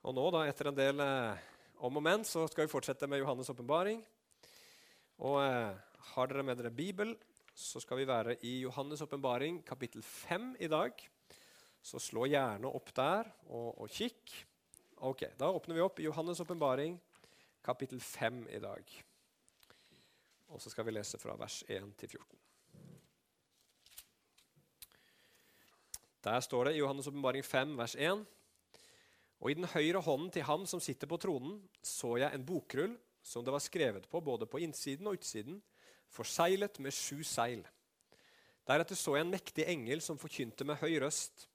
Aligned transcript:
Og 0.00 0.14
nå, 0.16 0.22
da, 0.32 0.46
etter 0.48 0.70
en 0.70 0.76
del 0.76 1.00
eh, 1.04 1.40
om 1.84 1.98
og 2.00 2.04
men, 2.04 2.22
så 2.24 2.46
skal 2.48 2.64
vi 2.64 2.72
fortsette 2.72 3.04
med 3.10 3.20
Johannes' 3.20 3.50
åpenbaring. 3.52 4.00
Og 5.20 5.36
eh, 5.44 5.74
har 6.14 6.30
dere 6.30 6.44
med 6.46 6.56
dere 6.56 6.72
Bibel, 6.72 7.12
så 7.52 7.82
skal 7.84 8.00
vi 8.00 8.06
være 8.08 8.38
i 8.48 8.54
Johannes' 8.62 9.04
åpenbaring 9.04 9.60
kapittel 9.68 10.00
5 10.00 10.54
i 10.64 10.70
dag. 10.72 11.04
Så 11.84 12.00
slå 12.00 12.24
gjerne 12.32 12.72
opp 12.72 12.88
der 12.96 13.28
og, 13.50 13.76
og 13.76 13.92
kikk. 13.92 14.32
Ok, 15.04 15.26
Da 15.36 15.52
åpner 15.52 15.76
vi 15.76 15.84
opp 15.84 16.00
i 16.00 16.08
Johannes' 16.08 16.40
åpenbaring 16.46 16.96
kapittel 17.60 18.00
5 18.00 18.46
i 18.56 18.64
dag. 18.64 18.96
Og 20.48 20.64
så 20.64 20.72
skal 20.72 20.88
vi 20.88 20.96
lese 20.96 21.20
fra 21.20 21.36
vers 21.36 21.60
1 21.68 21.92
til 22.00 22.16
14. 22.16 22.40
Der 26.24 26.40
står 26.40 26.70
det 26.70 26.78
i 26.78 26.80
Johannes' 26.80 27.12
åpenbaring 27.12 27.44
5, 27.44 27.76
vers 27.84 28.00
1. 28.00 28.28
Og 29.40 29.50
i 29.50 29.56
den 29.56 29.68
høyre 29.72 30.02
hånden 30.04 30.30
til 30.34 30.44
ham 30.44 30.66
som 30.68 30.82
sitter 30.84 31.08
på 31.08 31.18
tronen, 31.20 31.60
så 31.80 32.18
jeg 32.20 32.34
en 32.36 32.44
bokrull 32.44 32.96
som 33.24 33.44
det 33.44 33.52
var 33.54 33.62
skrevet 33.64 34.08
på 34.10 34.20
både 34.24 34.48
på 34.48 34.60
innsiden 34.64 35.08
og 35.08 35.16
utsiden, 35.20 35.60
forseglet 36.12 36.80
med 36.82 36.94
sju 36.94 37.22
seil. 37.24 37.62
Deretter 38.68 38.98
så 38.98 39.16
jeg 39.16 39.26
en 39.26 39.32
mektig 39.32 39.64
engel 39.70 40.02
som 40.04 40.18
forkynte 40.20 40.66
med 40.68 40.80
høy 40.82 40.98
røst. 41.02 41.46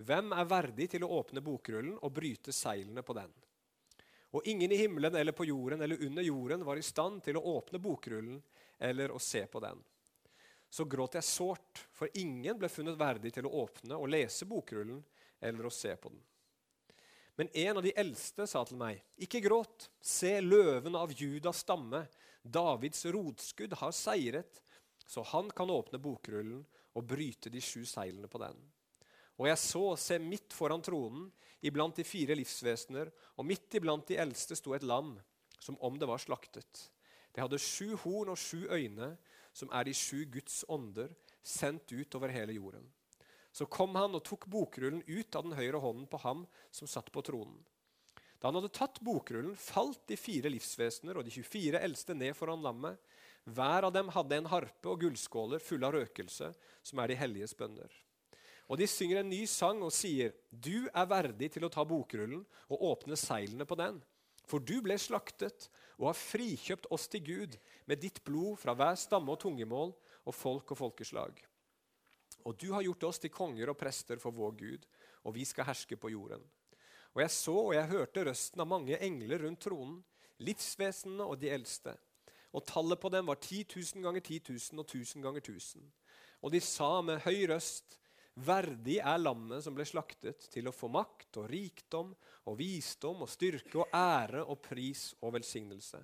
Hvem 0.00 0.32
er 0.32 0.48
verdig 0.48 0.88
til 0.94 1.04
å 1.04 1.12
åpne 1.20 1.42
bokrullen 1.44 1.98
og 2.00 2.12
bryte 2.16 2.54
seilene 2.56 3.04
på 3.06 3.14
den? 3.18 3.30
Og 4.30 4.46
ingen 4.46 4.72
i 4.72 4.78
himmelen 4.78 5.16
eller 5.18 5.34
på 5.34 5.46
jorden 5.48 5.82
eller 5.82 6.02
under 6.06 6.22
jorden 6.22 6.64
var 6.66 6.78
i 6.78 6.86
stand 6.86 7.22
til 7.26 7.38
å 7.38 7.44
åpne 7.56 7.80
bokrullen 7.82 8.38
eller 8.78 9.10
å 9.10 9.18
se 9.22 9.44
på 9.50 9.62
den. 9.62 9.78
Så 10.70 10.86
gråt 10.86 11.16
jeg 11.18 11.26
sårt, 11.26 11.82
for 11.90 12.08
ingen 12.14 12.58
ble 12.58 12.70
funnet 12.70 12.98
verdig 12.98 13.32
til 13.34 13.48
å 13.48 13.54
åpne 13.64 13.98
og 13.98 14.10
lese 14.10 14.46
bokrullen 14.46 15.02
eller 15.40 15.66
å 15.66 15.72
se 15.74 15.96
på 15.98 16.12
den. 16.12 16.20
Men 17.38 17.48
en 17.48 17.78
av 17.78 17.84
de 17.84 17.92
eldste 17.96 18.46
sa 18.48 18.64
til 18.66 18.80
meg, 18.80 19.00
ikke 19.22 19.42
gråt, 19.44 19.88
se 20.00 20.36
løven 20.42 20.96
av 20.98 21.12
Judas 21.16 21.62
stamme, 21.64 22.04
Davids 22.42 23.04
rotskudd 23.12 23.76
har 23.80 23.94
seiret, 23.96 24.60
så 25.06 25.24
han 25.32 25.50
kan 25.54 25.70
åpne 25.70 26.00
bokrullen 26.02 26.62
og 26.96 27.06
bryte 27.06 27.52
de 27.52 27.62
sju 27.62 27.84
seilene 27.88 28.28
på 28.30 28.40
den. 28.42 28.56
Og 29.40 29.48
jeg 29.48 29.60
så, 29.62 29.84
se 29.96 30.18
midt 30.20 30.52
foran 30.52 30.82
tronen, 30.84 31.30
iblant 31.64 31.96
de 31.96 32.04
fire 32.04 32.36
livsvesener, 32.36 33.10
og 33.36 33.46
midt 33.48 33.76
iblant 33.78 34.06
de 34.08 34.18
eldste 34.20 34.56
sto 34.58 34.74
et 34.76 34.84
lam, 34.84 35.14
som 35.60 35.78
om 35.84 35.96
det 36.00 36.08
var 36.08 36.20
slaktet. 36.20 36.88
Det 37.32 37.42
hadde 37.42 37.60
sju 37.62 37.94
horn 38.02 38.32
og 38.32 38.40
sju 38.40 38.66
øyne, 38.68 39.14
som 39.52 39.70
er 39.72 39.86
de 39.86 39.94
sju 39.96 40.24
Guds 40.30 40.62
ånder, 40.68 41.12
sendt 41.42 41.92
ut 41.92 42.14
over 42.18 42.32
hele 42.32 42.56
jorden. 42.56 42.84
Så 43.52 43.66
kom 43.66 43.96
han 43.98 44.14
og 44.14 44.24
tok 44.26 44.46
bokrullen 44.50 45.02
ut 45.06 45.36
av 45.36 45.46
den 45.46 45.56
høyre 45.58 45.80
hånden 45.82 46.06
på 46.10 46.20
ham 46.22 46.44
som 46.70 46.90
satt 46.90 47.10
på 47.12 47.22
tronen. 47.26 47.58
Da 48.40 48.48
han 48.48 48.56
hadde 48.56 48.72
tatt 48.72 49.00
bokrullen, 49.04 49.56
falt 49.58 50.06
de 50.08 50.16
fire 50.16 50.48
livsvesener 50.52 51.18
og 51.18 51.26
de 51.26 51.32
24 51.34 51.80
eldste 51.82 52.16
ned 52.16 52.32
foran 52.38 52.62
lammet. 52.64 52.96
Hver 53.44 53.88
av 53.88 53.92
dem 53.92 54.08
hadde 54.14 54.38
en 54.38 54.48
harpe 54.48 54.88
og 54.88 55.02
gullskåler 55.02 55.60
fulle 55.60 55.88
av 55.88 55.98
røkelse, 55.98 56.48
som 56.82 57.02
er 57.02 57.10
de 57.10 57.18
helliges 57.20 57.56
bønner. 57.58 57.90
Og 58.70 58.78
de 58.78 58.86
synger 58.88 59.20
en 59.20 59.32
ny 59.32 59.42
sang 59.50 59.82
og 59.82 59.92
sier, 59.92 60.32
Du 60.48 60.88
er 60.94 61.10
verdig 61.10 61.50
til 61.52 61.66
å 61.66 61.72
ta 61.72 61.84
bokrullen 61.84 62.44
og 62.70 62.86
åpne 62.92 63.18
seilene 63.18 63.66
på 63.66 63.76
den. 63.76 63.98
For 64.46 64.62
du 64.62 64.78
ble 64.82 64.96
slaktet 64.98 65.68
og 65.98 66.08
har 66.10 66.18
frikjøpt 66.18 66.88
oss 66.94 67.08
til 67.10 67.22
Gud 67.26 67.58
med 67.90 68.00
ditt 68.02 68.22
blod 68.24 68.56
fra 68.62 68.74
hver 68.78 68.96
stamme 68.98 69.34
og 69.34 69.42
tungemål 69.42 69.92
og 70.24 70.34
folk 70.34 70.72
og 70.72 70.80
folkeslag. 70.80 71.34
Og 72.44 72.56
du 72.58 72.70
har 72.72 72.84
gjort 72.86 73.08
oss 73.10 73.20
til 73.22 73.32
konger 73.32 73.72
og 73.72 73.78
prester 73.78 74.20
for 74.22 74.34
vår 74.34 74.56
Gud, 74.58 74.86
og 75.26 75.34
vi 75.36 75.44
skal 75.44 75.68
herske 75.68 75.98
på 76.00 76.12
jorden. 76.12 76.42
Og 77.14 77.22
jeg 77.24 77.32
så 77.34 77.56
og 77.58 77.74
jeg 77.74 77.90
hørte 77.90 78.24
røsten 78.28 78.62
av 78.62 78.70
mange 78.70 78.98
engler 79.02 79.44
rundt 79.44 79.62
tronen, 79.66 79.98
livsvesenene 80.40 81.26
og 81.26 81.40
de 81.40 81.50
eldste. 81.52 81.94
Og 82.56 82.64
tallet 82.66 83.00
på 83.00 83.10
dem 83.12 83.28
var 83.30 83.38
10 83.38 83.64
000 83.76 84.04
ganger 84.04 84.20
10 84.24 84.40
000 84.48 84.82
og 84.82 84.86
1000 84.86 85.24
ganger 85.26 85.42
1000. 85.44 85.82
Og 86.40 86.54
de 86.54 86.60
sa 86.64 86.92
med 87.04 87.20
høy 87.26 87.44
røst, 87.50 87.98
verdig 88.40 88.98
er 89.02 89.20
lammet 89.20 89.64
som 89.64 89.76
ble 89.76 89.84
slaktet, 89.86 90.46
til 90.50 90.70
å 90.70 90.74
få 90.74 90.88
makt 90.92 91.42
og 91.42 91.50
rikdom 91.50 92.14
og 92.48 92.56
visdom 92.58 93.26
og 93.26 93.30
styrke 93.30 93.82
og 93.82 93.94
ære 93.94 94.46
og 94.46 94.62
pris 94.64 95.10
og 95.20 95.34
velsignelse. 95.36 96.00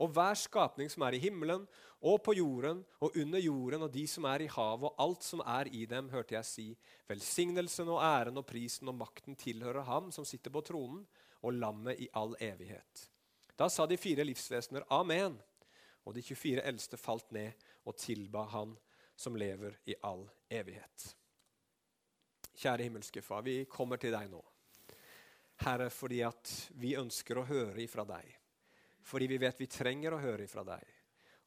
Og 0.00 0.12
hver 0.14 0.36
skapning 0.38 0.90
som 0.90 1.04
er 1.06 1.16
i 1.16 1.20
himmelen 1.22 1.66
og 2.02 2.18
på 2.24 2.34
jorden 2.34 2.80
og 3.02 3.16
under 3.18 3.42
jorden, 3.42 3.84
og 3.86 3.92
de 3.94 4.06
som 4.10 4.26
er 4.30 4.44
i 4.44 4.50
havet, 4.50 4.88
og 4.90 5.02
alt 5.04 5.26
som 5.26 5.42
er 5.46 5.70
i 5.70 5.84
dem, 5.86 6.10
hørte 6.10 6.34
jeg 6.34 6.48
si, 6.48 6.66
velsignelsen 7.10 7.90
og 7.92 8.02
æren 8.02 8.40
og 8.40 8.46
prisen 8.48 8.90
og 8.90 8.98
makten 8.98 9.38
tilhører 9.38 9.86
ham 9.86 10.10
som 10.14 10.26
sitter 10.26 10.54
på 10.54 10.64
tronen, 10.66 11.04
og 11.42 11.58
lammet 11.58 11.98
i 11.98 12.08
all 12.14 12.36
evighet. 12.38 13.08
Da 13.58 13.68
sa 13.70 13.86
de 13.86 13.98
fire 13.98 14.24
livsvesener 14.24 14.86
amen, 14.94 15.34
og 16.06 16.14
de 16.14 16.22
24 16.22 16.62
eldste 16.66 16.98
falt 16.98 17.30
ned 17.34 17.52
og 17.86 17.96
tilba 17.98 18.46
han 18.50 18.76
som 19.18 19.36
lever 19.38 19.76
i 19.86 19.96
all 20.06 20.24
evighet. 20.50 21.12
Kjære 22.58 22.86
himmelske 22.86 23.22
Far, 23.22 23.42
vi 23.46 23.64
kommer 23.70 23.98
til 23.98 24.14
deg 24.14 24.30
nå. 24.30 24.42
Herre, 25.62 25.88
fordi 25.90 26.20
at 26.26 26.50
vi 26.78 26.96
ønsker 26.98 27.38
å 27.38 27.46
høre 27.46 27.82
ifra 27.84 28.04
deg. 28.08 28.26
Fordi 29.02 29.28
vi 29.30 29.38
vet 29.42 29.60
vi 29.60 29.68
trenger 29.70 30.14
å 30.14 30.22
høre 30.22 30.46
ifra 30.46 30.64
deg. 30.66 30.82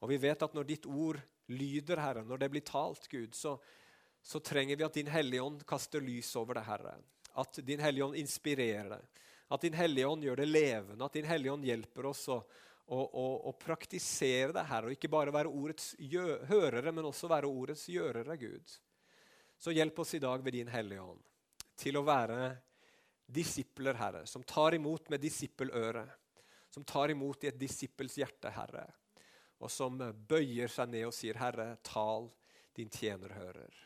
Og 0.04 0.12
vi 0.12 0.20
vet 0.22 0.44
at 0.44 0.54
når 0.56 0.68
ditt 0.70 0.86
ord 0.86 1.20
lyder, 1.52 2.02
Herre, 2.02 2.24
når 2.28 2.44
det 2.44 2.50
blir 2.54 2.66
talt, 2.66 3.08
Gud, 3.10 3.36
så, 3.36 3.56
så 4.22 4.42
trenger 4.44 4.78
vi 4.78 4.86
at 4.88 4.98
Din 4.98 5.12
Hellige 5.12 5.44
Ånd 5.46 5.64
kaster 5.68 6.04
lys 6.04 6.34
over 6.40 6.60
det, 6.60 6.66
Herre. 6.68 6.98
At 7.42 7.60
Din 7.66 7.84
Hellige 7.84 8.06
Ånd 8.06 8.20
inspirerer 8.20 8.96
det. 8.98 9.02
At 9.48 9.62
Din 9.62 9.78
Hellige 9.78 10.08
Ånd 10.10 10.26
gjør 10.26 10.42
det 10.42 10.50
levende. 10.50 11.06
At 11.06 11.16
Din 11.16 11.30
Hellige 11.30 11.54
Ånd 11.54 11.68
hjelper 11.68 12.10
oss 12.12 12.26
å, 12.34 12.40
å, 12.86 13.00
å, 13.00 13.26
å 13.50 13.54
praktisere 13.60 14.54
det, 14.56 14.66
Herre. 14.70 14.90
Og 14.90 14.98
ikke 14.98 15.12
bare 15.14 15.34
være 15.36 15.54
ordets 15.54 15.94
hørere, 16.50 16.92
men 16.92 17.08
også 17.12 17.30
være 17.32 17.50
ordets 17.50 17.88
gjørere, 17.92 18.38
Gud. 18.42 18.78
Så 19.58 19.72
hjelp 19.72 20.00
oss 20.04 20.14
i 20.18 20.24
dag 20.24 20.44
ved 20.44 20.58
Din 20.58 20.72
Hellige 20.74 21.06
Ånd 21.06 21.24
til 21.76 21.98
å 22.00 22.06
være 22.08 22.54
disipler, 23.26 23.98
Herre, 24.00 24.24
som 24.30 24.44
tar 24.48 24.76
imot 24.78 25.10
med 25.12 25.20
disippeløre 25.24 26.06
som 26.76 26.84
tar 26.84 27.14
imot 27.14 27.46
i 27.46 27.48
et 27.48 27.60
disippels 27.60 28.18
hjerte, 28.20 28.52
Herre, 28.52 28.84
og 29.64 29.72
som 29.72 29.96
bøyer 30.28 30.68
seg 30.68 30.90
ned 30.92 31.06
og 31.08 31.14
sier, 31.16 31.38
'Herre, 31.40 31.78
tal, 31.88 32.28
din 32.76 32.92
tjener 32.92 33.32
hører'. 33.32 33.78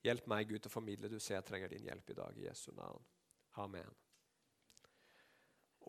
Hjelp 0.00 0.30
meg, 0.32 0.48
Gud, 0.48 0.62
til 0.62 0.70
å 0.70 0.72
formidle. 0.72 1.10
Du 1.12 1.18
ser 1.20 1.36
jeg 1.36 1.44
trenger 1.44 1.68
din 1.68 1.84
hjelp 1.84 2.10
i 2.10 2.16
dag. 2.16 2.38
I 2.38 2.46
Jesu 2.46 2.70
navn. 2.72 3.04
Amen. 3.60 3.90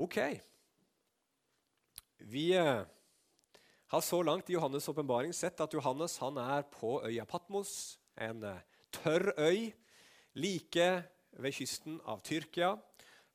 Ok. 0.03 0.17
Vi 2.17 2.45
eh, 2.57 2.83
har 3.93 4.01
så 4.01 4.19
langt 4.25 4.49
i 4.49 4.57
Johannes' 4.57 4.89
åpenbaring 4.89 5.31
sett 5.33 5.61
at 5.63 5.73
Johannes 5.73 6.17
han 6.17 6.41
er 6.41 6.67
på 6.73 6.97
øya 7.07 7.27
Patmos, 7.29 7.99
en 8.17 8.43
eh, 8.43 8.63
tørr 8.91 9.31
øy 9.37 9.71
like 10.35 10.89
ved 11.37 11.55
kysten 11.55 12.01
av 12.03 12.19
Tyrkia. 12.25 12.73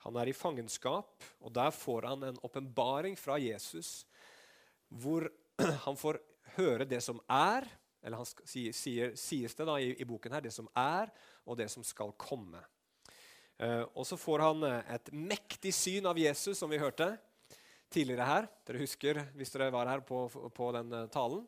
Han 0.02 0.16
er 0.18 0.30
i 0.30 0.34
fangenskap, 0.34 1.22
og 1.40 1.52
der 1.54 1.70
får 1.74 2.08
han 2.10 2.24
en 2.26 2.40
åpenbaring 2.42 3.16
fra 3.18 3.38
Jesus 3.38 4.02
hvor 4.92 5.28
han 5.86 5.96
får 5.96 6.18
høre 6.56 6.84
det 6.88 7.00
som 7.04 7.20
er, 7.30 7.66
eller 8.02 8.20
han 8.20 8.28
sier, 8.44 9.14
sies 9.16 9.54
det 9.56 9.66
da 9.68 9.78
i, 9.80 9.92
i, 9.94 10.06
boken 10.08 10.34
her, 10.34 10.44
det 10.44 10.52
som 10.54 10.68
er, 10.76 11.12
og 11.46 11.56
det 11.60 11.68
som 11.72 11.84
skal 11.86 12.12
komme. 12.20 12.60
Uh, 13.62 13.84
og 13.94 14.04
så 14.08 14.18
får 14.18 14.42
han 14.42 14.64
eh, 14.66 14.94
et 14.96 15.12
mektig 15.14 15.70
syn 15.76 16.08
av 16.10 16.19
Jesus, 16.19 16.58
som 16.58 16.70
vi 16.72 16.80
hørte 16.82 17.12
tidligere 17.92 18.26
her. 18.26 18.48
Dere 18.66 18.80
husker 18.82 19.20
hvis 19.36 19.54
dere 19.54 19.70
var 19.70 19.90
her 19.92 20.02
på, 20.04 20.24
på 20.52 20.70
den 20.74 20.90
uh, 20.96 21.06
talen. 21.12 21.44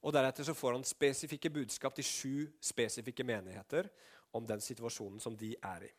Og 0.00 0.14
Deretter 0.16 0.46
så 0.46 0.56
får 0.56 0.78
han 0.78 0.86
spesifikke 0.88 1.52
budskap 1.52 1.98
til 1.98 2.06
sju 2.06 2.36
spesifikke 2.64 3.26
menigheter 3.28 3.90
om 4.32 4.46
den 4.48 4.62
situasjonen 4.64 5.20
som 5.20 5.36
de 5.36 5.52
er 5.60 5.90
i. 5.90 5.92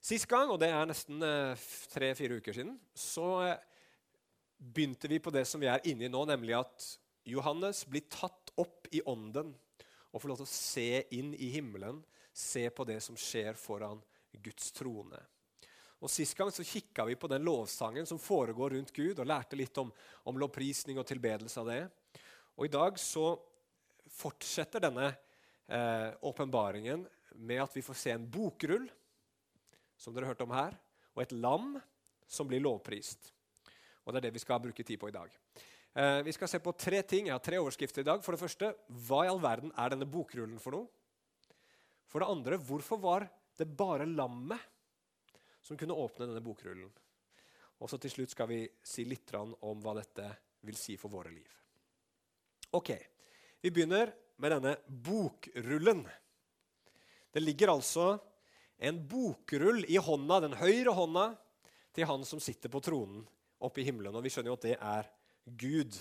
Sist 0.00 0.24
gang, 0.30 0.48
og 0.48 0.56
det 0.62 0.70
er 0.72 0.86
nesten 0.88 1.20
eh, 1.20 1.64
tre-fire 1.92 2.38
uker 2.40 2.56
siden, 2.56 2.76
så 2.96 3.26
eh, 3.44 3.64
begynte 4.56 5.10
vi 5.12 5.18
på 5.20 5.32
det 5.34 5.42
som 5.48 5.60
vi 5.60 5.68
er 5.68 5.82
inne 5.88 6.06
i 6.06 6.12
nå, 6.12 6.22
nemlig 6.28 6.54
at 6.56 6.86
Johannes 7.28 7.82
blir 7.84 8.06
tatt 8.08 8.52
opp 8.60 8.88
i 8.96 9.02
ånden 9.04 9.52
og 10.10 10.22
får 10.22 10.30
lov 10.30 10.38
til 10.40 10.48
å 10.48 10.54
se 10.54 10.86
inn 11.16 11.34
i 11.36 11.50
himmelen, 11.52 12.00
se 12.32 12.64
på 12.72 12.86
det 12.88 12.96
som 13.04 13.18
skjer 13.18 13.58
foran 13.60 14.00
Guds 14.40 14.72
trone. 14.72 15.20
Og 16.00 16.08
Sist 16.08 16.32
gang 16.38 16.48
så 16.48 16.64
kikka 16.64 17.04
vi 17.04 17.18
på 17.20 17.28
den 17.28 17.44
lovsangen 17.44 18.08
som 18.08 18.18
foregår 18.18 18.72
rundt 18.78 18.94
Gud, 18.96 19.18
og 19.20 19.28
lærte 19.28 19.58
litt 19.58 19.76
om, 19.82 19.90
om 20.24 20.40
lovprisning 20.40 20.96
og 20.96 21.04
tilbedelse 21.10 21.60
av 21.60 21.68
det. 21.68 21.82
Og 22.56 22.64
I 22.64 22.72
dag 22.72 22.96
så 22.96 23.34
fortsetter 24.16 24.80
denne 24.86 25.10
eh, 25.68 26.08
åpenbaringen 26.24 27.04
eh, 27.04 27.36
med 27.36 27.60
at 27.66 27.76
vi 27.76 27.84
får 27.84 28.00
se 28.00 28.16
en 28.16 28.24
bokrull 28.32 28.88
som 30.00 30.16
dere 30.16 30.30
hørte 30.30 30.46
om 30.46 30.54
her, 30.56 30.78
og 31.12 31.22
et 31.22 31.36
lam 31.36 31.74
som 32.30 32.48
blir 32.48 32.62
lovprist. 32.64 33.32
Og 34.06 34.14
Det 34.14 34.20
er 34.20 34.28
det 34.28 34.38
vi 34.38 34.42
skal 34.42 34.62
bruke 34.64 34.84
tid 34.86 34.98
på 34.98 35.10
i 35.10 35.14
dag. 35.14 35.30
Eh, 35.94 36.22
vi 36.24 36.32
skal 36.32 36.48
se 36.48 36.58
på 36.58 36.72
tre 36.72 37.02
ting. 37.02 37.26
Jeg 37.28 37.36
har 37.36 37.44
tre 37.44 37.58
overskrifter 37.60 38.00
i 38.00 38.08
dag. 38.08 38.22
For 38.24 38.32
det 38.32 38.40
første, 38.40 38.72
hva 38.88 39.24
i 39.26 39.30
all 39.30 39.42
verden 39.42 39.72
er 39.76 39.92
denne 39.92 40.08
bokrullen 40.08 40.58
for 40.62 40.74
noe? 40.74 40.88
For 42.10 42.22
det 42.22 42.30
andre, 42.32 42.58
hvorfor 42.58 42.98
var 42.98 43.28
det 43.58 43.68
bare 43.76 44.08
lammet 44.08 44.58
som 45.62 45.76
kunne 45.76 45.94
åpne 45.94 46.26
denne 46.26 46.42
bokrullen. 46.42 46.90
Og 47.80 47.90
så 47.90 47.98
til 48.00 48.12
slutt 48.12 48.32
skal 48.32 48.48
vi 48.50 48.64
si 48.84 49.04
litt 49.08 49.32
om 49.36 49.80
hva 49.80 49.94
dette 50.00 50.26
vil 50.66 50.76
si 50.76 50.96
for 51.00 51.12
våre 51.12 51.32
liv. 51.32 51.48
Ok, 52.76 52.92
Vi 53.60 53.68
begynner 53.70 54.08
med 54.40 54.52
denne 54.54 54.70
bokrullen. 54.88 56.06
Det 57.30 57.42
ligger 57.42 57.74
altså 57.74 58.14
en 58.80 59.00
bokrull 59.08 59.84
i 59.88 59.98
hånda, 60.00 60.40
den 60.46 60.56
høyre 60.56 60.94
hånda 60.96 61.26
til 61.96 62.08
han 62.08 62.24
som 62.24 62.40
sitter 62.42 62.72
på 62.72 62.80
tronen 62.84 63.26
oppe 63.60 63.82
i 63.82 63.86
himmelen. 63.86 64.14
Og 64.16 64.24
vi 64.24 64.32
skjønner 64.32 64.52
jo 64.52 64.56
at 64.56 64.66
det 64.66 64.76
er 64.78 65.10
Gud. 65.60 65.98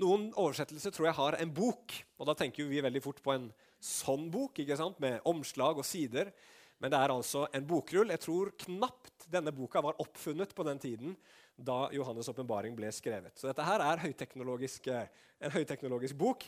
Noen 0.00 0.30
oversettelser 0.40 0.94
tror 0.94 1.10
jeg 1.10 1.18
har 1.18 1.36
en 1.36 1.52
bok, 1.52 1.92
og 2.16 2.28
da 2.28 2.34
tenker 2.38 2.70
vi 2.70 2.80
veldig 2.84 3.02
fort 3.04 3.20
på 3.24 3.34
en 3.34 3.50
sånn 3.82 4.30
bok 4.32 4.62
ikke 4.62 4.78
sant? 4.78 5.00
med 5.04 5.20
omslag 5.28 5.82
og 5.82 5.86
sider. 5.86 6.32
Men 6.80 6.90
det 6.90 6.98
er 6.98 7.12
altså 7.14 7.44
en 7.54 7.66
bokrull. 7.68 8.10
Jeg 8.10 8.24
tror 8.24 8.54
knapt 8.64 9.28
denne 9.30 9.52
boka 9.54 9.82
var 9.84 10.00
oppfunnet 10.02 10.54
på 10.56 10.64
den 10.66 10.80
tiden 10.82 11.16
da 11.56 11.88
Johannes' 11.92 12.30
åpenbaring 12.32 12.76
ble 12.76 12.90
skrevet. 12.94 13.34
Så 13.38 13.48
dette 13.48 13.64
her 13.66 13.82
er 13.84 14.02
høyteknologisk, 14.02 14.88
eh, 14.88 15.08
en 15.40 15.54
høyteknologisk 15.54 16.16
bok. 16.18 16.44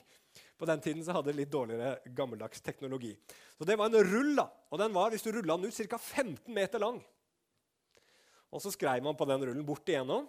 På 0.58 0.66
den 0.66 0.80
tiden 0.80 1.04
så 1.04 1.12
hadde 1.12 1.30
det 1.30 1.38
litt 1.42 1.52
dårligere 1.52 1.98
gammeldags 2.14 2.60
teknologi. 2.60 3.16
Så 3.58 3.66
det 3.66 3.76
var 3.78 3.90
en 3.90 4.04
rull, 4.04 4.34
da. 4.36 4.48
Og 4.70 4.78
den 4.78 4.94
var 4.94 5.10
hvis 5.10 5.22
du 5.22 5.32
rulla 5.32 5.56
den 5.56 5.66
ut, 5.66 5.74
ca. 5.74 5.98
15 5.98 6.54
meter 6.54 6.78
lang. 6.82 7.02
Og 8.54 8.62
så 8.62 8.70
skrev 8.70 9.02
man 9.02 9.16
på 9.18 9.26
den 9.26 9.42
rullen 9.42 9.66
bort 9.66 9.86
igjennom. 9.86 10.28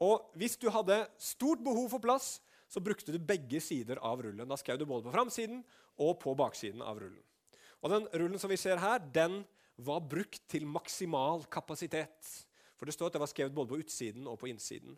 Og 0.00 0.32
hvis 0.36 0.56
du 0.60 0.68
hadde 0.72 1.06
stort 1.20 1.62
behov 1.64 1.88
for 1.92 2.02
plass, 2.02 2.40
så 2.68 2.82
brukte 2.82 3.12
du 3.12 3.18
begge 3.22 3.60
sider 3.62 4.00
av 4.04 4.20
rullen. 4.24 4.48
Da 4.48 4.58
skrev 4.58 4.80
du 4.80 4.86
både 4.88 5.06
på 5.06 5.14
framsiden 5.14 5.62
og 6.02 6.18
på 6.20 6.34
baksiden 6.36 6.82
av 6.82 6.98
rullen. 7.00 7.22
Og 7.84 7.92
den 7.92 8.08
rullen 8.12 8.40
som 8.40 8.50
vi 8.50 8.58
ser 8.60 8.80
her, 8.82 8.98
den 8.98 9.44
var 9.76 10.00
brukt 10.00 10.40
til 10.48 10.66
maksimal 10.66 11.44
kapasitet. 11.52 12.45
For 12.76 12.88
det 12.88 12.94
står 12.96 13.10
at 13.10 13.16
det 13.16 13.22
var 13.22 13.30
skrevet 13.30 13.56
både 13.56 13.72
på 13.72 13.80
utsiden 13.80 14.26
og 14.28 14.38
på 14.40 14.50
innsiden. 14.50 14.96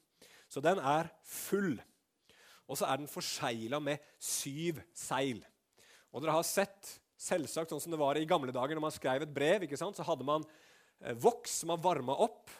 Så 0.50 0.62
den 0.64 0.80
er 0.82 1.10
full. 1.26 1.76
Og 2.68 2.78
så 2.78 2.88
er 2.88 3.00
den 3.00 3.10
forsegla 3.10 3.80
med 3.80 4.02
syv 4.20 4.80
seil. 4.96 5.40
Og 6.12 6.22
dere 6.22 6.36
har 6.36 6.46
sett, 6.46 6.96
selvsagt 7.18 7.72
sånn 7.72 7.82
som 7.82 7.94
det 7.94 8.00
var 8.00 8.18
i 8.18 8.28
gamle 8.28 8.52
dager 8.54 8.76
når 8.76 8.86
man 8.88 8.94
skrev 8.94 9.24
et 9.24 9.34
brev, 9.34 9.64
så 9.76 10.06
hadde 10.06 10.26
man 10.26 10.44
eh, 11.00 11.16
voks 11.18 11.60
som 11.62 11.72
man 11.72 11.82
varma 11.82 12.16
opp, 12.26 12.50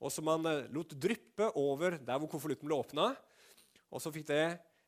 og 0.00 0.12
som 0.12 0.26
man 0.28 0.46
eh, 0.50 0.66
lot 0.74 0.92
dryppe 1.00 1.50
over 1.60 1.98
der 1.98 2.20
hvor 2.20 2.30
konvolutten 2.32 2.68
ble 2.68 2.78
åpna. 2.78 3.10
Og 3.94 4.02
så 4.02 4.12
fikk 4.14 4.28
det 4.30 4.44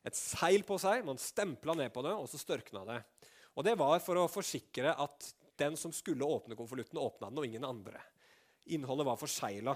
et 0.07 0.17
seil 0.17 0.63
på 0.67 0.77
seg, 0.81 1.05
man 1.07 1.19
stempla 1.19 1.75
ned 1.77 1.91
på 1.93 2.03
det, 2.05 2.13
og 2.15 2.29
så 2.31 2.39
størkna 2.41 2.85
det. 2.87 3.01
Og 3.57 3.65
Det 3.65 3.73
var 3.79 3.97
for 4.03 4.21
å 4.21 4.29
forsikre 4.29 4.93
at 4.93 5.31
den 5.57 5.77
som 5.79 5.93
skulle 5.95 6.25
åpne 6.25 6.55
konvolutten, 6.55 6.99
åpna 7.01 7.31
den, 7.31 7.39
og 7.41 7.47
ingen 7.47 7.65
andre. 7.65 8.01
Innholdet 8.75 9.07
var 9.07 9.19
forsegla. 9.19 9.75